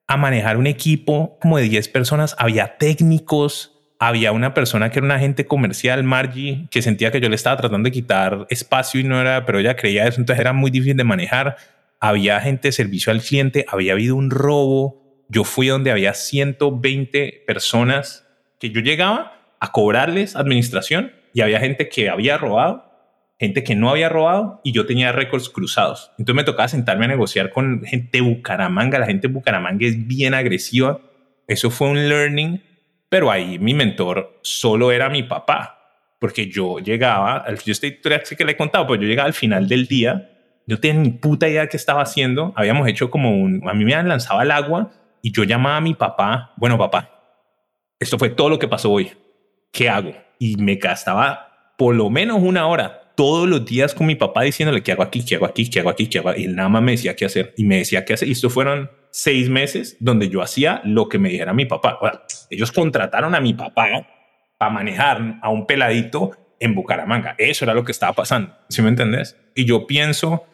[0.08, 2.34] a manejar un equipo como de 10 personas.
[2.36, 3.71] Había técnicos,
[4.04, 7.56] había una persona que era un agente comercial, Margie, que sentía que yo le estaba
[7.56, 10.96] tratando de quitar espacio y no era, pero ella creía eso, entonces era muy difícil
[10.96, 11.56] de manejar.
[12.00, 15.24] Había gente de servicio al cliente, había habido un robo.
[15.28, 18.26] Yo fui donde había 120 personas
[18.58, 22.90] que yo llegaba a cobrarles administración y había gente que había robado
[23.38, 26.12] gente que no había robado y yo tenía récords cruzados.
[26.16, 29.00] Entonces me tocaba sentarme a negociar con gente de Bucaramanga.
[29.00, 31.00] La gente de Bucaramanga es bien agresiva.
[31.48, 32.62] Eso fue un learning,
[33.12, 38.42] pero ahí mi mentor solo era mi papá, porque yo llegaba, yo esta historia que
[38.42, 40.30] le he contado, pues yo llegaba al final del día,
[40.66, 42.54] yo tenía ni puta idea de qué estaba haciendo.
[42.56, 45.92] Habíamos hecho como un, a mí me lanzado al agua y yo llamaba a mi
[45.92, 47.10] papá, bueno papá,
[48.00, 49.12] esto fue todo lo que pasó hoy,
[49.72, 50.14] ¿qué hago?
[50.38, 54.82] Y me gastaba por lo menos una hora todos los días con mi papá diciéndole
[54.82, 56.34] qué hago aquí, qué hago aquí, qué hago aquí, qué hago.
[56.34, 58.26] Y él nada más me decía qué hacer y me decía qué hacer.
[58.26, 61.98] Y esto fueron seis meses donde yo hacía lo que me dijera mi papá.
[62.50, 63.86] ellos contrataron a mi papá
[64.58, 67.34] para manejar a un peladito en Bucaramanga.
[67.38, 68.56] Eso era lo que estaba pasando.
[68.68, 69.36] ¿Sí me entendés?
[69.54, 70.46] Y yo pienso,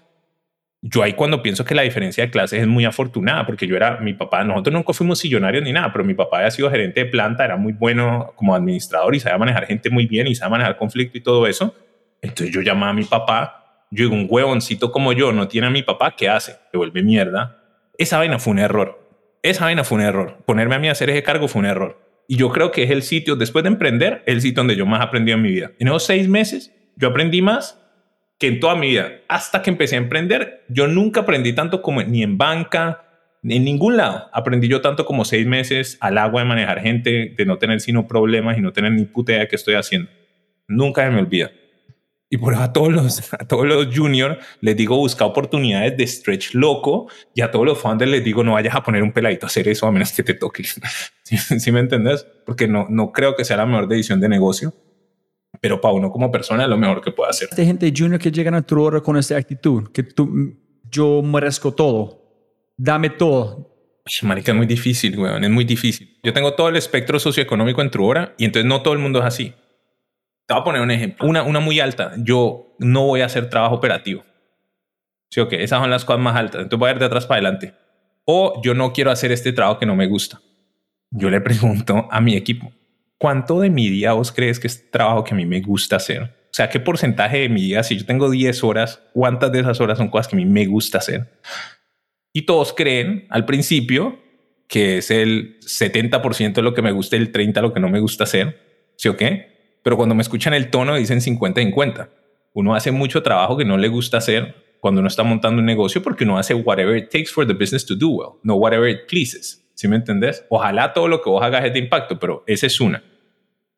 [0.83, 3.99] yo ahí cuando pienso que la diferencia de clases es muy afortunada, porque yo era
[3.99, 7.07] mi papá, nosotros nunca fuimos sillonarios ni nada, pero mi papá había sido gerente de
[7.07, 10.79] planta, era muy bueno como administrador y sabía manejar gente muy bien y sabía manejar
[10.79, 11.75] conflicto y todo eso.
[12.23, 15.71] Entonces yo llamaba a mi papá, yo digo, un huevoncito como yo no tiene a
[15.71, 16.57] mi papá, ¿qué hace?
[16.73, 17.68] Le vuelve mierda.
[17.99, 19.05] Esa vaina fue un error.
[19.43, 20.39] Esa vaina fue un error.
[20.47, 22.01] Ponerme a mí a hacer ese cargo fue un error.
[22.29, 25.01] Y yo creo que es el sitio, después de emprender, el sitio donde yo más
[25.01, 25.73] aprendí en mi vida.
[25.81, 27.83] En esos seis meses, yo aprendí más
[28.39, 29.21] que en toda mi vida.
[29.29, 33.05] Hasta que empecé a emprender, yo nunca aprendí tanto como ni en banca,
[33.43, 34.29] ni en ningún lado.
[34.33, 38.07] Aprendí yo tanto como seis meses al agua de manejar gente, de no tener sino
[38.07, 40.09] problemas y no tener ni puta idea de qué estoy haciendo.
[40.69, 41.51] Nunca se me olvida.
[42.31, 46.07] Y por eso a todos los, a todos los juniors les digo busca oportunidades de
[46.07, 49.47] stretch loco y a todos los founders les digo no vayas a poner un peladito
[49.47, 50.65] a hacer eso a menos que te toque.
[51.23, 52.27] ¿Sí, me entiendes?
[52.45, 54.75] Porque no, no creo que sea la mejor decisión de negocio,
[55.61, 57.49] pero para uno como persona es lo mejor que puede hacer.
[57.57, 60.57] Hay gente junior que llegan a tu hora con esta actitud, que tú,
[60.91, 63.75] yo merezco todo, dame todo.
[64.23, 66.19] Marica, es muy difícil, weón, es muy difícil.
[66.23, 69.19] Yo tengo todo el espectro socioeconómico en tu hora y entonces no todo el mundo
[69.19, 69.55] es así.
[70.49, 71.29] Te voy a poner un ejemplo.
[71.29, 72.15] Una, una muy alta.
[72.17, 74.25] Yo no voy a hacer trabajo operativo.
[75.29, 75.53] Sí, ok.
[75.53, 76.63] Esas son las cosas más altas.
[76.63, 77.75] Entonces voy a ir de atrás para adelante.
[78.25, 80.41] O yo no quiero hacer este trabajo que no me gusta.
[81.11, 82.73] Yo le pregunto a mi equipo,
[83.19, 86.23] ¿cuánto de mi día vos crees que es trabajo que a mí me gusta hacer?
[86.23, 89.79] O sea, ¿qué porcentaje de mi día, si yo tengo 10 horas, cuántas de esas
[89.83, 91.41] horas son cosas que a mí me gusta hacer?
[92.33, 94.19] Y todos creen al principio
[94.67, 97.91] que es el 70% de lo que me gusta y el 30% lo que no
[97.91, 98.93] me gusta hacer.
[98.97, 99.58] ¿Sí o qué?
[99.83, 102.09] Pero cuando me escuchan el tono dicen 50-50.
[102.55, 106.03] Uno hace mucho trabajo que no le gusta hacer cuando uno está montando un negocio
[106.03, 109.07] porque uno hace whatever it takes for the business to do well, no whatever it
[109.09, 109.65] pleases.
[109.75, 110.45] ¿Sí me entendés?
[110.49, 113.03] Ojalá todo lo que vos hagas es de impacto, pero esa es una.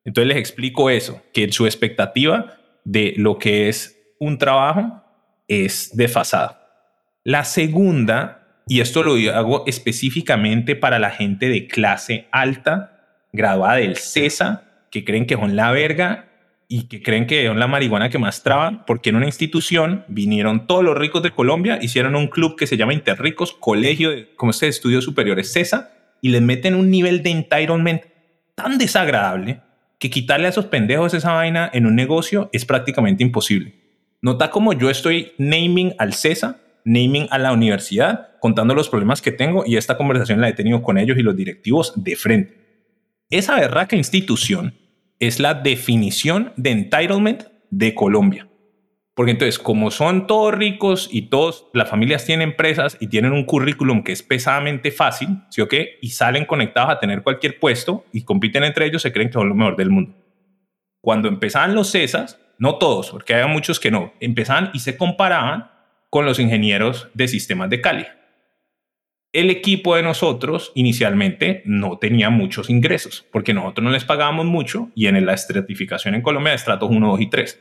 [0.05, 5.03] Entonces les explico eso, que su expectativa de lo que es un trabajo
[5.47, 6.61] es desfasada.
[7.23, 13.97] La segunda, y esto lo hago específicamente para la gente de clase alta, graduada del
[13.97, 16.27] CESA, que creen que son la verga
[16.69, 20.67] y que creen que son la marihuana que más traba, porque en una institución vinieron
[20.67, 24.51] todos los ricos de Colombia, hicieron un club que se llama Interricos, Colegio de, como
[24.51, 28.03] este, Estudios Superiores CESA, y les meten un nivel de entitlement
[28.55, 29.61] tan desagradable
[29.99, 33.75] que quitarle a esos pendejos esa vaina en un negocio es prácticamente imposible.
[34.23, 39.33] Nota como yo estoy naming al CESA, naming a la universidad, contando los problemas que
[39.33, 42.61] tengo y esta conversación la he tenido con ellos y los directivos de frente.
[43.29, 44.75] Esa berraca institución
[45.21, 48.49] es la definición de entitlement de Colombia.
[49.15, 53.45] Porque entonces, como son todos ricos y todas las familias tienen empresas y tienen un
[53.45, 55.99] currículum que es pesadamente fácil, ¿sí o qué?
[56.01, 59.51] Y salen conectados a tener cualquier puesto y compiten entre ellos, se creen que son
[59.51, 60.17] lo mejor del mundo.
[61.03, 65.71] Cuando empezaban los CESAS, no todos, porque había muchos que no, empezaban y se comparaban
[66.09, 68.07] con los ingenieros de sistemas de Cali.
[69.33, 74.91] El equipo de nosotros inicialmente no tenía muchos ingresos, porque nosotros no les pagábamos mucho
[74.95, 77.61] y en la estratificación en Colombia de estratos 1, 2 y 3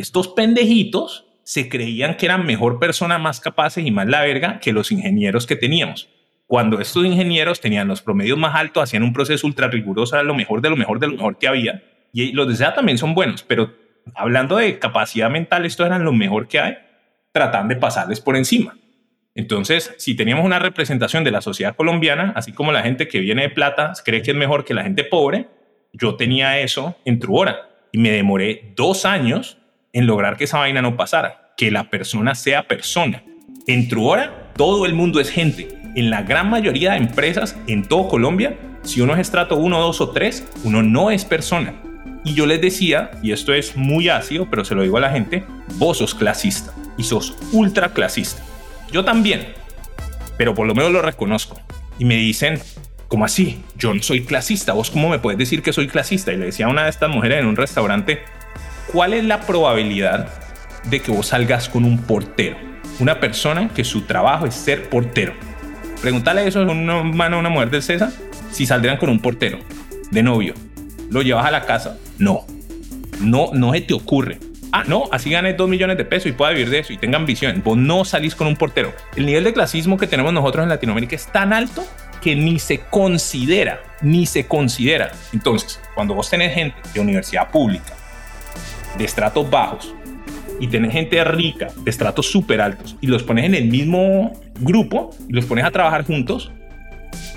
[0.00, 4.74] estos pendejitos se creían que eran mejor personas, más capaces y más la verga que
[4.74, 6.10] los ingenieros que teníamos.
[6.46, 10.34] Cuando estos ingenieros tenían los promedios más altos, hacían un proceso ultra riguroso, era lo
[10.34, 11.82] mejor de lo mejor de lo mejor que había.
[12.12, 13.72] Y los de SEA también son buenos, pero
[14.14, 16.76] hablando de capacidad mental, estos eran lo mejor que hay,
[17.32, 18.76] tratan de pasarles por encima.
[19.36, 23.42] Entonces, si teníamos una representación de la sociedad colombiana, así como la gente que viene
[23.42, 25.46] de plata cree que es mejor que la gente pobre,
[25.92, 29.58] yo tenía eso en Truora y me demoré dos años
[29.92, 33.22] en lograr que esa vaina no pasara, que la persona sea persona.
[33.66, 35.68] En Truora, todo el mundo es gente.
[35.94, 40.00] En la gran mayoría de empresas en todo Colombia, si uno es estrato 1, 2
[40.00, 41.74] o 3, uno no es persona.
[42.24, 45.10] Y yo les decía, y esto es muy ácido, pero se lo digo a la
[45.10, 48.42] gente, vos sos clasista y sos ultra clasista.
[48.92, 49.54] Yo también,
[50.36, 51.60] pero por lo menos lo reconozco.
[51.98, 52.60] Y me dicen,
[53.08, 53.62] ¿cómo así?
[53.76, 54.72] Yo no soy clasista.
[54.72, 56.32] ¿Vos cómo me puedes decir que soy clasista?
[56.32, 58.20] Y le decía a una de estas mujeres en un restaurante,
[58.92, 60.28] ¿cuál es la probabilidad
[60.84, 62.56] de que vos salgas con un portero?
[62.98, 65.34] Una persona que su trabajo es ser portero.
[66.00, 68.10] Pregúntale eso a una mano a una mujer del César
[68.50, 69.58] si saldrían con un portero
[70.10, 70.54] de novio.
[71.10, 71.98] ¿Lo llevas a la casa?
[72.18, 72.46] No.
[73.20, 74.38] No, no se te ocurre.
[74.72, 77.16] Ah, no, así ganes dos millones de pesos y pueda vivir de eso y tenga
[77.16, 77.62] ambición.
[77.64, 78.92] Vos no salís con un portero.
[79.16, 81.84] El nivel de clasismo que tenemos nosotros en Latinoamérica es tan alto
[82.20, 85.12] que ni se considera, ni se considera.
[85.32, 87.94] Entonces, cuando vos tenés gente de universidad pública
[88.98, 89.94] de estratos bajos
[90.58, 95.10] y tenés gente rica de estratos súper altos y los pones en el mismo grupo
[95.28, 96.50] y los pones a trabajar juntos,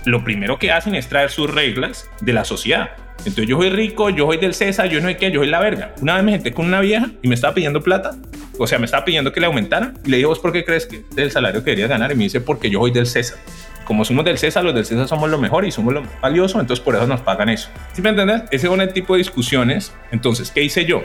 [0.06, 2.92] lo primero que hacen es traer sus reglas de la sociedad.
[3.20, 5.60] Entonces yo soy rico, yo soy del César, yo no sé qué, yo soy la
[5.60, 5.94] verga.
[6.02, 8.12] Una vez me senté con una vieja y me estaba pidiendo plata,
[8.58, 10.86] o sea, me estaba pidiendo que le aumentara y le dije, ¿vos por qué crees
[10.86, 12.12] que es el salario que deberías ganar?
[12.12, 13.40] Y me dice, porque yo soy del César.
[13.84, 16.60] Como somos del César, los del César somos lo mejor y somos lo más valioso,
[16.60, 17.70] entonces por eso nos pagan eso.
[17.94, 18.44] ¿Sí me entiendes?
[18.52, 19.94] Ese es un tipo de discusiones.
[20.12, 21.02] Entonces, ¿qué hice yo?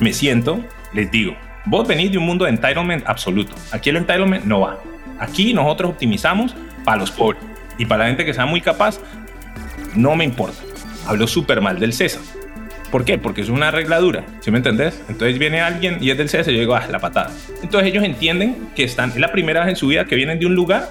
[0.00, 0.60] me siento,
[0.92, 1.36] les digo,
[1.66, 3.54] vos venís de un mundo de entitlement absoluto.
[3.72, 4.78] Aquí el entitlement no va.
[5.18, 7.42] Aquí nosotros optimizamos para los pobres.
[7.78, 9.00] Y para la gente que sea muy capaz,
[9.94, 10.58] no me importa.
[11.06, 12.22] Hablo súper mal del César.
[12.90, 13.18] ¿Por qué?
[13.18, 15.02] Porque es una regla dura, ¿sí me entendés?
[15.08, 17.30] Entonces viene alguien y es del César y yo digo, ah, la patada.
[17.62, 20.46] Entonces ellos entienden que están, es la primera vez en su vida que vienen de
[20.46, 20.88] un lugar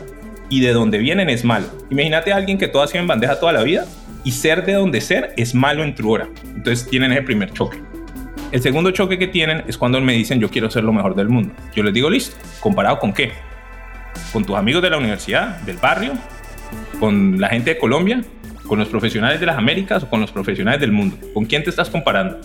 [0.49, 1.65] y de donde vienen es malo.
[1.89, 3.85] Imagínate a alguien que todo ha sido en bandeja toda la vida
[4.23, 6.29] y ser de donde ser es malo en tu hora.
[6.55, 7.81] Entonces tienen ese primer choque.
[8.51, 11.29] El segundo choque que tienen es cuando me dicen yo quiero ser lo mejor del
[11.29, 11.53] mundo.
[11.75, 13.31] Yo les digo listo, comparado con qué?
[14.31, 16.13] Con tus amigos de la universidad, del barrio,
[16.99, 18.21] con la gente de Colombia,
[18.67, 21.17] con los profesionales de las Américas o con los profesionales del mundo.
[21.33, 22.39] ¿Con quién te estás comparando?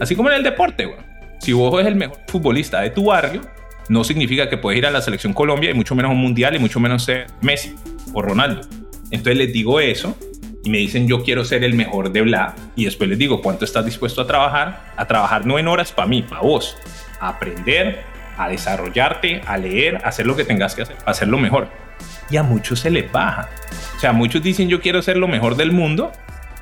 [0.00, 0.98] Así como en el deporte, güey.
[1.40, 3.42] Si vos eres el mejor futbolista de tu barrio,
[3.88, 6.58] no significa que puedes ir a la selección Colombia y mucho menos un mundial y
[6.58, 7.74] mucho menos ser Messi
[8.12, 8.62] o Ronaldo.
[9.10, 10.16] Entonces les digo eso
[10.64, 13.64] y me dicen yo quiero ser el mejor de bla y después les digo cuánto
[13.64, 16.76] estás dispuesto a trabajar, a trabajar no en horas para mí, para vos,
[17.20, 18.02] a aprender,
[18.36, 21.68] a desarrollarte, a leer, a hacer lo que tengas que hacer, a hacerlo mejor.
[22.30, 23.48] Y a muchos se les baja.
[23.96, 26.12] O sea, muchos dicen yo quiero ser lo mejor del mundo,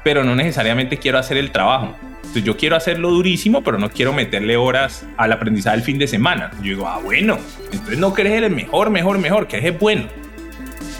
[0.02, 1.96] pero no necesariamente quiero hacer el trabajo.
[2.16, 6.06] Entonces yo quiero hacerlo durísimo, pero no quiero meterle horas al aprendizaje del fin de
[6.06, 6.50] semana.
[6.56, 7.38] Yo digo, ah, bueno,
[7.72, 10.04] entonces no querés el mejor, mejor, mejor, que es bueno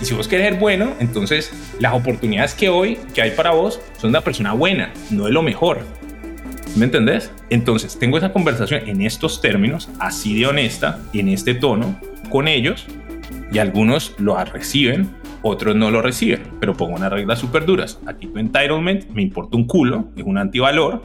[0.00, 3.80] y si vos querés ser bueno, entonces las oportunidades que hoy que hay para vos
[3.94, 5.80] son de una persona buena, no de lo mejor.
[6.76, 7.30] ¿Me entendés?
[7.50, 12.86] Entonces tengo esa conversación en estos términos, así de honesta, en este tono, con ellos,
[13.54, 15.08] y algunos lo reciben
[15.46, 18.00] otros no lo reciben, pero pongo unas reglas súper duras.
[18.06, 21.02] Aquí tu entitlement me importa un culo, es un antivalor.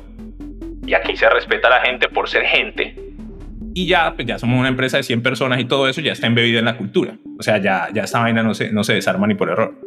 [0.87, 2.95] Y aquí se respeta a la gente por ser gente.
[3.73, 6.27] Y ya, pues ya somos una empresa de 100 personas y todo eso ya está
[6.27, 7.17] embebido en la cultura.
[7.37, 9.77] O sea, ya, ya esta vaina no se, no se desarma ni por error.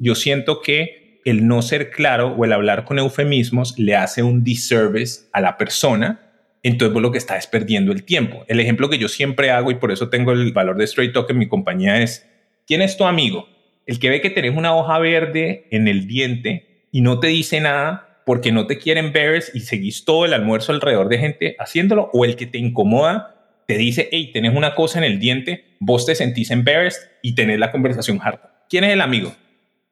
[0.00, 4.42] Yo siento que el no ser claro o el hablar con eufemismos le hace un
[4.42, 6.27] disservice a la persona
[6.62, 8.44] entonces vos lo que estás es perdiendo el tiempo.
[8.48, 11.30] El ejemplo que yo siempre hago y por eso tengo el valor de Straight Talk
[11.30, 12.28] en mi compañía es,
[12.66, 13.48] ¿quién es tu amigo?
[13.86, 17.60] El que ve que tenés una hoja verde en el diente y no te dice
[17.60, 22.10] nada porque no te quieren ver y seguís todo el almuerzo alrededor de gente haciéndolo,
[22.12, 23.34] o el que te incomoda
[23.66, 27.58] te dice, hey, tenés una cosa en el diente, vos te sentís embarrassed y tenés
[27.58, 28.64] la conversación harta.
[28.68, 29.34] ¿Quién es el amigo?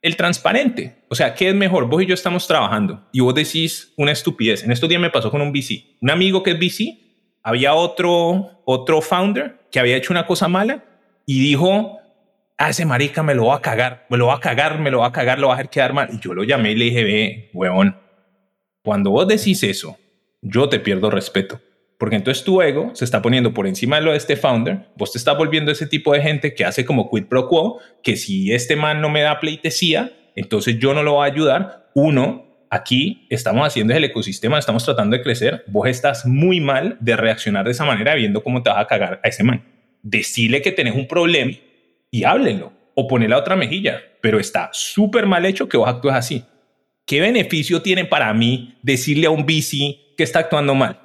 [0.02, 0.95] El transparente.
[1.08, 1.86] O sea, ¿qué es mejor?
[1.88, 4.64] Vos y yo estamos trabajando y vos decís una estupidez.
[4.64, 5.96] En estos días me pasó con un VC.
[6.00, 6.98] Un amigo que es VC,
[7.42, 10.84] había otro, otro founder que había hecho una cosa mala
[11.24, 11.98] y dijo,
[12.58, 15.00] ah, ese marica me lo va a cagar, me lo va a cagar, me lo
[15.00, 16.08] va a cagar, lo va a hacer quedar mal.
[16.12, 17.96] Y yo lo llamé y le dije, ve, huevón,
[18.82, 19.96] cuando vos decís eso,
[20.42, 21.60] yo te pierdo respeto.
[21.98, 25.12] Porque entonces tu ego se está poniendo por encima de lo de este founder, vos
[25.12, 28.52] te estás volviendo ese tipo de gente que hace como quid pro quo, que si
[28.52, 31.90] este man no me da pleitesía, entonces yo no lo voy a ayudar.
[31.94, 37.16] Uno, aquí estamos haciendo el ecosistema, estamos tratando de crecer, vos estás muy mal de
[37.16, 39.64] reaccionar de esa manera viendo cómo te vas a cagar a ese man.
[40.02, 41.52] Decirle que tenés un problema
[42.10, 46.14] y háblenlo o poner la otra mejilla, pero está súper mal hecho que vos actúes
[46.14, 46.44] así.
[47.06, 51.00] ¿Qué beneficio tiene para mí decirle a un VC que está actuando mal?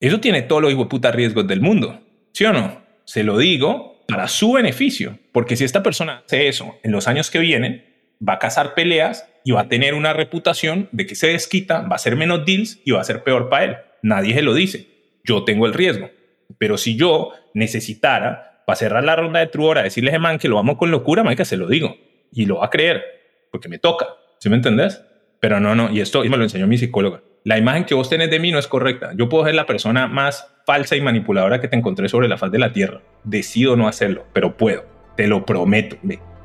[0.00, 2.00] Eso tiene todos los puta riesgos del mundo,
[2.32, 2.82] ¿sí o no?
[3.04, 7.30] Se lo digo para su beneficio, porque si esta persona hace eso en los años
[7.30, 7.91] que vienen,
[8.26, 11.92] va a cazar peleas y va a tener una reputación de que se desquita, va
[11.92, 13.76] a hacer menos deals y va a ser peor para él.
[14.02, 14.86] Nadie se lo dice.
[15.24, 16.10] Yo tengo el riesgo.
[16.58, 20.58] Pero si yo necesitara para cerrar la ronda de Truora, decirle a man que lo
[20.58, 21.96] amo con locura, que se lo digo.
[22.32, 23.02] Y lo va a creer,
[23.50, 24.06] porque me toca.
[24.38, 25.04] ¿Sí me entendés?
[25.40, 27.22] Pero no, no, y esto me lo enseñó mi psicóloga.
[27.44, 29.12] La imagen que vos tenés de mí no es correcta.
[29.16, 32.52] Yo puedo ser la persona más falsa y manipuladora que te encontré sobre la faz
[32.52, 33.02] de la tierra.
[33.24, 34.84] Decido no hacerlo, pero puedo.
[35.16, 35.96] Te lo prometo.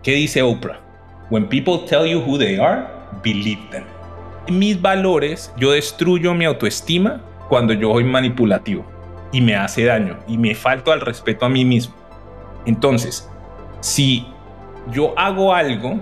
[0.02, 0.87] ¿Qué dice Oprah?
[1.30, 2.88] When people tell you who they are,
[3.24, 3.84] believe them.
[4.50, 8.86] Mis valores, yo destruyo mi autoestima cuando yo soy manipulativo
[9.32, 11.94] y me hace daño y me falto al respeto a mí mismo.
[12.66, 13.30] Entonces,
[13.82, 14.26] si
[14.92, 16.00] yo hago algo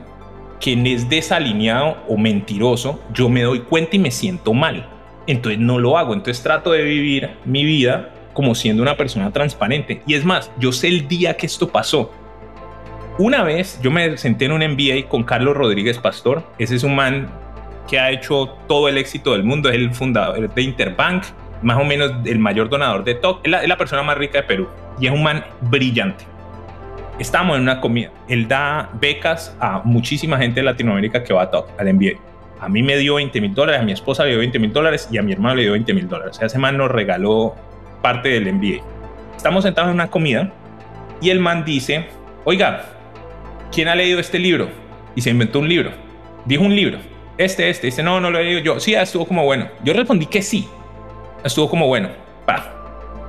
[0.59, 4.87] que es desalineado o mentiroso, yo me doy cuenta y me siento mal.
[5.27, 6.13] Entonces no lo hago.
[6.13, 10.01] Entonces trato de vivir mi vida como siendo una persona transparente.
[10.05, 12.11] Y es más, yo sé el día que esto pasó.
[13.17, 16.43] Una vez yo me senté en un MBA con Carlos Rodríguez Pastor.
[16.57, 17.27] Ese es un man
[17.87, 19.69] que ha hecho todo el éxito del mundo.
[19.69, 21.23] Es el fundador de Interbank,
[21.61, 23.47] más o menos el mayor donador de TOC.
[23.47, 24.67] es la persona más rica de Perú.
[24.99, 26.25] Y es un man brillante
[27.19, 28.11] estamos en una comida.
[28.27, 32.19] Él da becas a muchísima gente de Latinoamérica que va a TOC, al MBA.
[32.59, 35.07] A mí me dio 20 mil dólares, a mi esposa le dio 20 mil dólares
[35.11, 36.35] y a mi hermano le dio 20 mil dólares.
[36.35, 37.55] O sea, ese man nos regaló
[38.01, 38.83] parte del MBA.
[39.35, 40.51] Estamos sentados en una comida
[41.21, 42.07] y el man dice,
[42.43, 42.85] oiga,
[43.71, 44.69] ¿quién ha leído este libro?
[45.15, 45.91] Y se inventó un libro.
[46.45, 46.99] Dijo un libro.
[47.37, 47.87] Este, este.
[47.87, 48.79] Dice, no, no lo he leído yo.
[48.79, 49.67] Sí, estuvo como bueno.
[49.83, 50.67] Yo respondí que sí.
[51.43, 52.09] Estuvo como bueno.
[52.45, 52.75] Pa.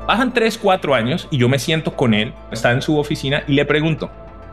[0.07, 3.55] Bajan 3, 4 años y yo me siento con él, está en su oficina y
[3.55, 4.09] le pregunto,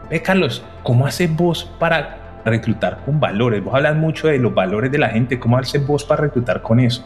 [0.09, 3.63] ve Carlos, ¿cómo haces vos para reclutar con valores?
[3.63, 6.79] Vos hablas mucho de los valores de la gente, ¿cómo haces vos para reclutar con
[6.79, 7.05] eso?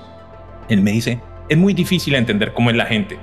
[0.69, 1.19] Él me dice,
[1.49, 3.19] es muy difícil entender cómo es la gente.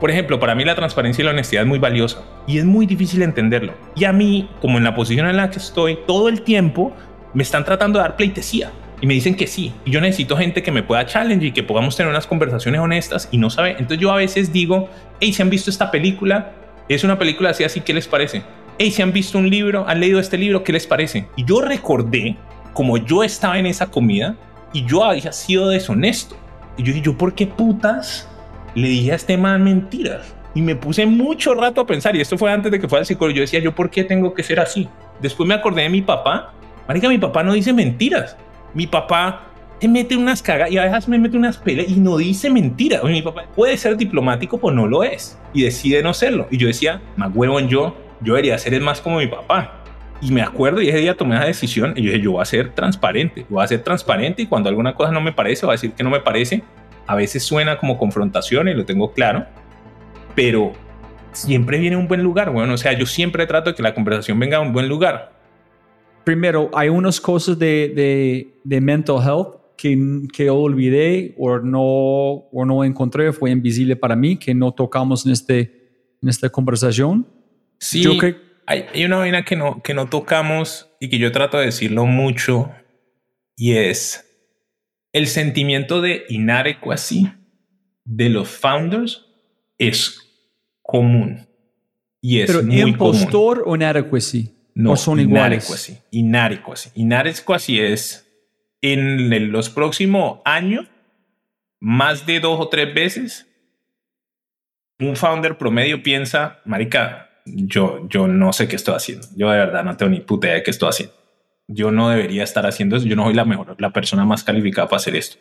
[0.00, 2.84] Por ejemplo, para mí la transparencia y la honestidad es muy valiosa y es muy
[2.84, 3.74] difícil entenderlo.
[3.94, 6.94] Y a mí, como en la posición en la que estoy, todo el tiempo
[7.32, 8.70] me están tratando de dar pleitesía
[9.00, 9.72] y me dicen que sí.
[9.84, 13.28] Y yo necesito gente que me pueda challenge y que podamos tener unas conversaciones honestas
[13.30, 13.70] y no sabe.
[13.72, 14.88] Entonces yo a veces digo,
[15.20, 16.52] hey, si han visto esta película,
[16.88, 18.42] es una película así, así, ¿qué les parece?
[18.78, 21.26] Hey, si han visto un libro, han leído este libro, ¿qué les parece?
[21.36, 22.36] Y yo recordé
[22.74, 24.36] como yo estaba en esa comida
[24.74, 26.36] y yo había sido deshonesto.
[26.76, 28.28] Y yo dije, ¿yo por qué putas
[28.76, 30.34] le dije a este man mentiras?
[30.54, 33.06] Y me puse mucho rato a pensar, y esto fue antes de que fuera al
[33.06, 34.88] psicólogo, yo decía, ¿yo por qué tengo que ser así?
[35.20, 36.52] Después me acordé de mi papá.
[36.86, 38.36] Marica, mi papá no dice mentiras
[38.76, 39.40] mi papá
[39.80, 43.02] te mete unas cagas y a veces me mete unas peleas y no dice mentiras.
[43.04, 46.46] mi papá puede ser diplomático, pues no lo es y decide no serlo.
[46.50, 49.82] Y yo decía, más huevón yo, yo debería ser más como mi papá.
[50.20, 52.44] Y me acuerdo y ese día tomé esa decisión y yo dije, yo voy a
[52.44, 55.76] ser transparente, voy a ser transparente y cuando alguna cosa no me parece, voy a
[55.76, 56.62] decir que no me parece.
[57.06, 59.46] A veces suena como confrontación y lo tengo claro,
[60.34, 60.72] pero
[61.32, 64.38] siempre viene un buen lugar, bueno, o sea, yo siempre trato de que la conversación
[64.38, 65.36] venga a un buen lugar
[66.26, 69.96] primero, hay unas cosas de, de, de mental health que,
[70.32, 75.30] que olvidé o no, o no encontré, fue invisible para mí, que no tocamos en,
[75.30, 77.28] este, en esta conversación.
[77.78, 78.14] Sí, yo,
[78.66, 82.06] Hay, hay una vaina que no, que no tocamos y que yo trato de decirlo
[82.06, 82.72] mucho
[83.54, 84.25] y es
[85.16, 87.32] el sentimiento de inadequacy
[88.04, 89.24] de los founders
[89.78, 90.20] es
[90.82, 91.48] común.
[92.20, 93.72] Y es Pero muy impostor común.
[93.72, 94.52] o inadequacy.
[94.74, 95.64] No, ¿O son iguales?
[96.10, 96.90] inadequacy.
[96.96, 97.80] Inadequacy.
[97.80, 98.30] Es
[98.82, 100.86] en los próximos años,
[101.80, 103.46] más de dos o tres veces,
[105.00, 109.26] un founder promedio piensa, marica, yo, yo no sé qué estoy haciendo.
[109.34, 111.14] Yo de verdad no tengo ni puta idea de qué estoy haciendo.
[111.68, 113.06] Yo no debería estar haciendo eso.
[113.06, 115.38] Yo no soy la mejor, la persona más calificada para hacer esto.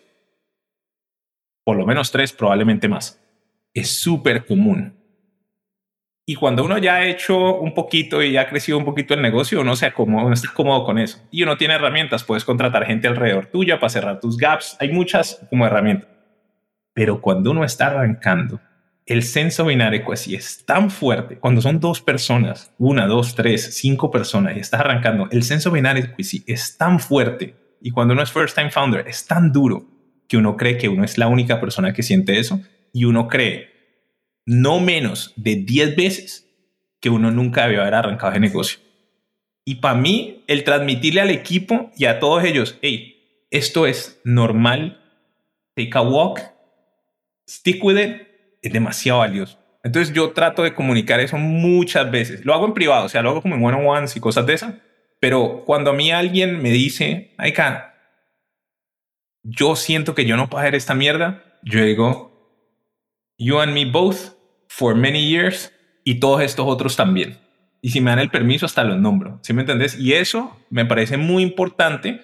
[1.63, 3.21] Por lo menos tres, probablemente más.
[3.73, 4.93] Es súper común.
[6.27, 9.21] Y cuando uno ya ha hecho un poquito y ya ha crecido un poquito el
[9.21, 11.19] negocio, uno se acomoda, uno está cómodo con eso.
[11.29, 14.75] Y uno tiene herramientas, puedes contratar gente alrededor tuya para cerrar tus gaps.
[14.79, 16.09] Hay muchas como herramientas.
[16.93, 18.59] Pero cuando uno está arrancando,
[19.05, 21.37] el sense of inadequacy es tan fuerte.
[21.37, 25.77] Cuando son dos personas, una, dos, tres, cinco personas y estás arrancando, el sense of
[25.77, 27.55] inadequacy es tan fuerte.
[27.81, 29.85] Y cuando uno es first time founder, es tan duro
[30.27, 32.61] que uno cree que uno es la única persona que siente eso
[32.93, 33.69] y uno cree
[34.45, 36.47] no menos de 10 veces
[36.99, 38.79] que uno nunca debió haber arrancado ese negocio.
[39.63, 45.01] Y para mí, el transmitirle al equipo y a todos ellos, hey, esto es normal,
[45.75, 46.39] take a walk,
[47.47, 48.24] stick with it,
[48.67, 49.59] es demasiado valioso.
[49.83, 52.43] Entonces yo trato de comunicar eso muchas veces.
[52.43, 54.73] Lo hago en privado, o sea, lo hago como en one-on-ones y cosas de esas.
[55.19, 57.95] Pero cuando a mí alguien me dice, Aika,
[59.43, 62.35] yo siento que yo no puedo hacer esta mierda, yo digo,
[63.37, 64.35] you and me both
[64.67, 65.71] for many years
[66.03, 67.37] y todos estos otros también.
[67.81, 69.39] Y si me dan el permiso, hasta los nombro.
[69.43, 69.99] ¿Sí me entendés?
[69.99, 72.21] Y eso me parece muy importante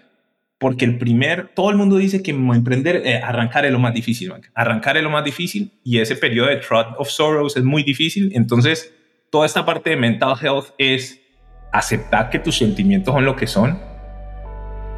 [0.61, 4.31] porque el primer, todo el mundo dice que emprender, eh, arrancar es lo más difícil.
[4.53, 8.31] Arrancar es lo más difícil y ese periodo de Trot of Sorrows es muy difícil.
[8.35, 8.93] Entonces,
[9.31, 11.19] toda esta parte de mental health es
[11.71, 13.79] aceptar que tus sentimientos son lo que son,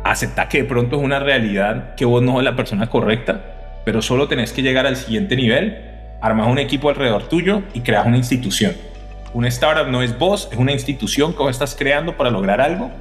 [0.04, 4.02] aceptar que de pronto es una realidad que vos no sos la persona correcta, pero
[4.02, 5.78] solo tenés que llegar al siguiente nivel,
[6.22, 8.74] armas un equipo alrededor tuyo y creas una institución.
[9.34, 12.92] Una startup no es vos, es una institución que vos estás creando para lograr algo.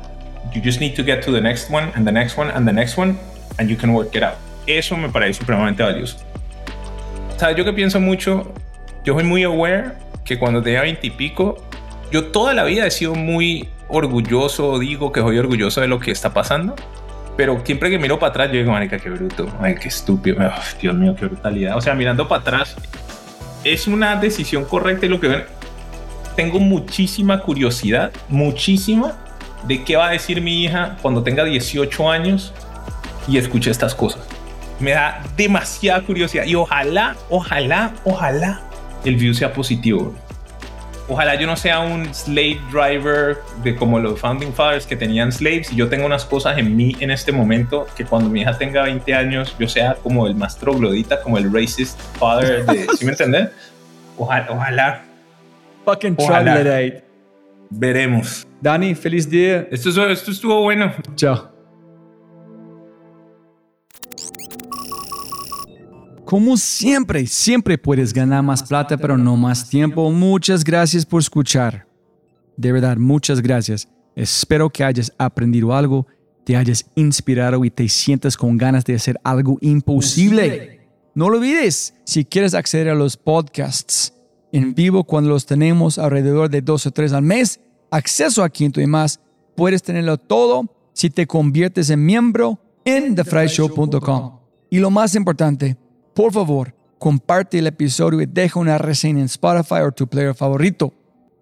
[0.55, 2.72] You just need to get to the next one and the next one and the
[2.72, 3.18] next one
[3.59, 4.34] and you can work it out.
[4.66, 6.18] Eso me parece supremamente valioso.
[7.36, 7.57] ¿Sabes?
[7.57, 8.53] Yo que pienso mucho,
[9.05, 9.92] yo soy muy aware
[10.24, 11.57] que cuando tenía 20 y pico,
[12.11, 16.11] yo toda la vida he sido muy orgulloso, digo que soy orgulloso de lo que
[16.11, 16.76] está pasando,
[17.36, 20.50] pero siempre que miro para atrás, yo digo, marica, qué bruto, ay, qué estúpido, Ay,
[20.80, 21.76] Dios mío, qué brutalidad.
[21.76, 22.76] O sea, mirando para atrás,
[23.64, 25.44] es una decisión correcta y lo que ven.
[26.36, 29.18] Tengo muchísima curiosidad, muchísima,
[29.64, 32.52] de qué va a decir mi hija cuando tenga 18 años
[33.28, 34.22] y escuche estas cosas.
[34.80, 38.60] Me da demasiada curiosidad y ojalá, ojalá, ojalá
[39.04, 40.14] el view sea positivo.
[41.08, 45.72] Ojalá yo no sea un slave driver de como los founding fathers que tenían slaves
[45.72, 48.82] y yo tenga unas cosas en mí en este momento que cuando mi hija tenga
[48.84, 53.10] 20 años yo sea como el más troglodita, como el racist father de, ¿sí me
[53.12, 53.50] entiendes?
[54.16, 55.02] Ojalá, ojalá,
[55.84, 57.02] Fucking Ojalá.
[57.79, 58.47] Veremos.
[58.61, 59.68] Dani, feliz día.
[59.70, 60.93] Esto, esto estuvo bueno.
[61.16, 61.51] Chao.
[66.25, 70.11] Como siempre, siempre puedes ganar más plata, pero no más tiempo.
[70.11, 71.87] Muchas gracias por escuchar.
[72.57, 73.89] De verdad, muchas gracias.
[74.14, 76.07] Espero que hayas aprendido algo,
[76.45, 80.81] te hayas inspirado y te sientas con ganas de hacer algo imposible.
[81.14, 84.14] No lo olvides, si quieres acceder a los podcasts
[84.53, 88.80] en vivo cuando los tenemos alrededor de dos o tres al mes, acceso a Quinto
[88.80, 89.18] y más,
[89.57, 94.38] puedes tenerlo todo si te conviertes en miembro en thefryshow.com.
[94.70, 95.76] Y lo más importante,
[96.14, 100.92] por favor, comparte el episodio y deja una reseña en Spotify o tu player favorito.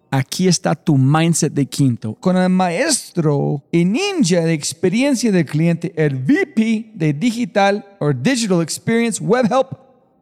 [0.09, 2.15] Aquí está tu mindset de quinto.
[2.15, 8.61] Con el maestro y ninja de experiencia del cliente, el VP de Digital o Digital
[8.61, 9.77] Experience Web Help,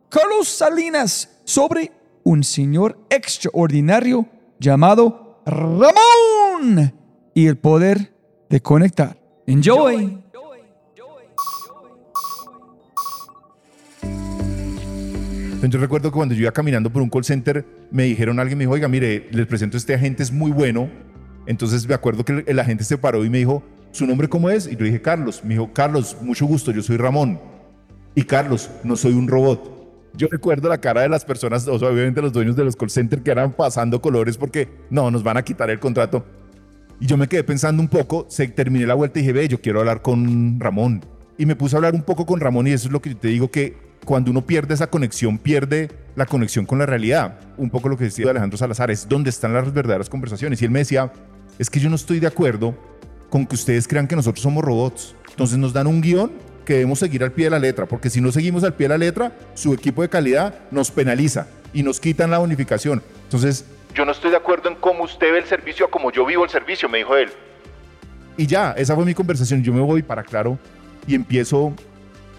[0.09, 1.91] Carlos Salinas, sobre
[2.23, 4.27] un señor extraordinario
[4.59, 6.93] llamado Ramón
[7.33, 8.13] y el poder
[8.49, 9.17] de conectar.
[9.45, 10.19] Enjoy.
[15.61, 18.63] Entonces, recuerdo que cuando yo iba caminando por un call center, me dijeron, alguien me
[18.63, 20.89] dijo, oiga, mire, les presento a este agente, es muy bueno.
[21.47, 24.49] Entonces me acuerdo que el, el agente se paró y me dijo, ¿su nombre cómo
[24.49, 24.67] es?
[24.67, 25.43] Y yo dije, Carlos.
[25.43, 27.41] Me dijo, Carlos, mucho gusto, yo soy Ramón.
[28.15, 29.78] Y Carlos, no soy un robot.
[30.15, 32.89] Yo recuerdo la cara de las personas, o sea, obviamente los dueños de los call
[32.89, 36.25] centers que eran pasando colores porque no, nos van a quitar el contrato.
[36.99, 39.61] Y yo me quedé pensando un poco, se terminé la vuelta y dije, ve, yo
[39.61, 41.01] quiero hablar con Ramón.
[41.37, 43.29] Y me puse a hablar un poco con Ramón y eso es lo que te
[43.29, 47.39] digo que cuando uno pierde esa conexión, pierde la conexión con la realidad.
[47.57, 50.61] Un poco lo que decía Alejandro Salazar, es donde están las verdaderas conversaciones.
[50.61, 51.13] Y él me decía,
[51.57, 52.75] es que yo no estoy de acuerdo
[53.29, 55.15] con que ustedes crean que nosotros somos robots.
[55.29, 56.31] Entonces nos dan un guion
[56.69, 58.89] que debemos seguir al pie de la letra, porque si no seguimos al pie de
[58.89, 63.01] la letra, su equipo de calidad nos penaliza y nos quitan la bonificación.
[63.23, 63.65] Entonces,
[63.95, 66.43] yo no estoy de acuerdo en cómo usted ve el servicio a como yo vivo
[66.43, 67.31] el servicio, me dijo él.
[68.37, 69.63] Y ya, esa fue mi conversación.
[69.63, 70.59] Yo me voy para claro
[71.07, 71.73] y empiezo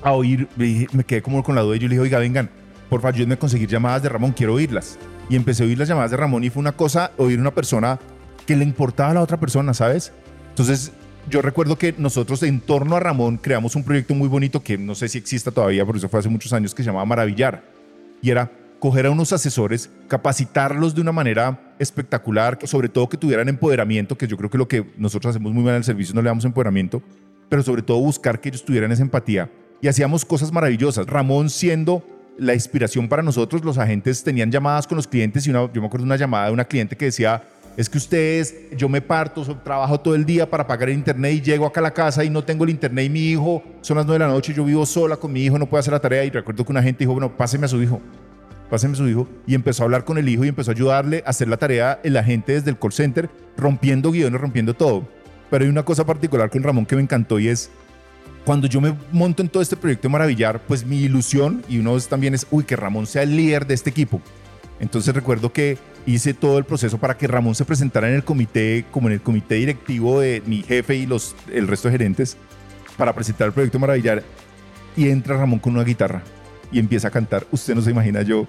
[0.00, 2.48] a oír, me quedé como con la duda y yo le dije, oiga, vengan,
[2.88, 4.96] por favor, ayúdenme a conseguir llamadas de Ramón, quiero oírlas.
[5.28, 7.98] Y empecé a oír las llamadas de Ramón y fue una cosa, oír una persona
[8.46, 10.12] que le importaba a la otra persona, ¿sabes?
[10.50, 10.92] Entonces,
[11.28, 14.94] yo recuerdo que nosotros en torno a Ramón creamos un proyecto muy bonito que no
[14.94, 17.62] sé si exista todavía, porque eso fue hace muchos años, que se llamaba Maravillar.
[18.22, 23.48] Y era coger a unos asesores, capacitarlos de una manera espectacular, sobre todo que tuvieran
[23.48, 26.22] empoderamiento, que yo creo que lo que nosotros hacemos muy mal en el servicio no
[26.22, 27.02] le damos empoderamiento,
[27.48, 29.50] pero sobre todo buscar que ellos tuvieran esa empatía.
[29.82, 31.06] Y hacíamos cosas maravillosas.
[31.06, 32.04] Ramón siendo
[32.38, 35.86] la inspiración para nosotros, los agentes tenían llamadas con los clientes y una, yo me
[35.86, 37.42] acuerdo de una llamada de una cliente que decía,
[37.76, 41.40] es que ustedes, yo me parto, trabajo todo el día para pagar el internet y
[41.40, 44.06] llego acá a la casa y no tengo el internet y mi hijo, son las
[44.06, 46.24] nueve de la noche, yo vivo sola con mi hijo, no puedo hacer la tarea
[46.24, 48.00] y recuerdo que una gente dijo, bueno, páseme a su hijo,
[48.68, 51.22] páseme a su hijo y empezó a hablar con el hijo y empezó a ayudarle
[51.24, 55.08] a hacer la tarea el agente desde el call center, rompiendo guiones, rompiendo todo.
[55.48, 57.70] Pero hay una cosa particular con Ramón que me encantó y es
[58.44, 61.98] cuando yo me monto en todo este proyecto de Maravillar, pues mi ilusión y uno
[62.00, 64.20] también es, uy, que Ramón sea el líder de este equipo.
[64.80, 68.84] Entonces recuerdo que hice todo el proceso para que Ramón se presentara en el comité,
[68.90, 72.36] como en el comité directivo de mi jefe y los, el resto de gerentes,
[72.96, 74.22] para presentar el proyecto Maravillar.
[74.96, 76.22] Y entra Ramón con una guitarra
[76.72, 77.46] y empieza a cantar.
[77.52, 78.46] Usted no se imagina yo,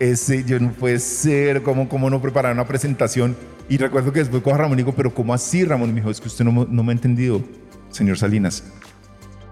[0.00, 3.36] ese, yo no puede ser, ¿cómo, cómo no preparar una presentación?
[3.68, 5.90] Y recuerdo que después cojo a Ramón y digo, pero ¿cómo así, Ramón?
[5.90, 7.42] Y me dijo, es que usted no, no me ha entendido,
[7.90, 8.64] señor Salinas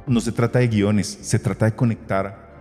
[0.07, 2.54] no se trata de guiones, se trata de conectar.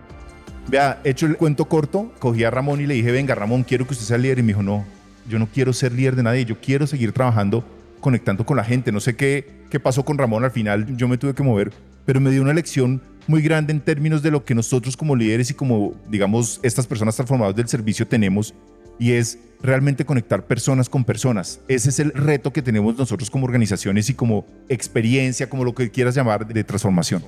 [0.68, 3.92] Vea, hecho el cuento corto, cogí a Ramón y le dije, venga Ramón, quiero que
[3.92, 4.38] usted sea líder.
[4.38, 4.84] Y me dijo, no,
[5.28, 7.64] yo no quiero ser líder de nadie, yo quiero seguir trabajando,
[8.00, 8.90] conectando con la gente.
[8.90, 11.72] No sé qué, qué pasó con Ramón al final, yo me tuve que mover,
[12.04, 15.50] pero me dio una lección muy grande en términos de lo que nosotros como líderes
[15.50, 18.54] y como, digamos, estas personas transformadas del servicio tenemos,
[18.98, 21.60] y es realmente conectar personas con personas.
[21.68, 25.90] Ese es el reto que tenemos nosotros como organizaciones y como experiencia, como lo que
[25.90, 27.22] quieras llamar, de transformación.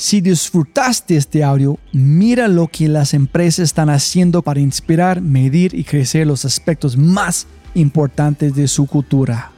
[0.00, 5.84] Si disfrutaste este audio, mira lo que las empresas están haciendo para inspirar, medir y
[5.84, 9.52] crecer los aspectos más importantes de su cultura.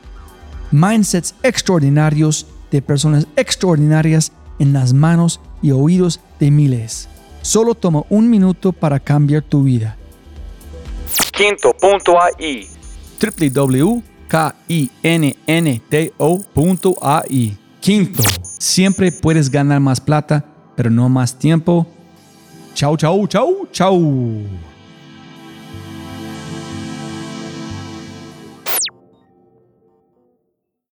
[0.73, 7.09] Mindsets extraordinarios de personas extraordinarias en las manos y oídos de miles.
[7.43, 9.97] Solo toma un minuto para cambiar tu vida.
[11.31, 12.67] Quinto.ai
[13.21, 14.03] www.kinnto.ai
[17.81, 18.23] Quinto,
[18.63, 20.45] siempre puedes ganar más plata,
[20.77, 21.87] pero no más tiempo.
[22.75, 24.43] Chau, chau, chau, chau.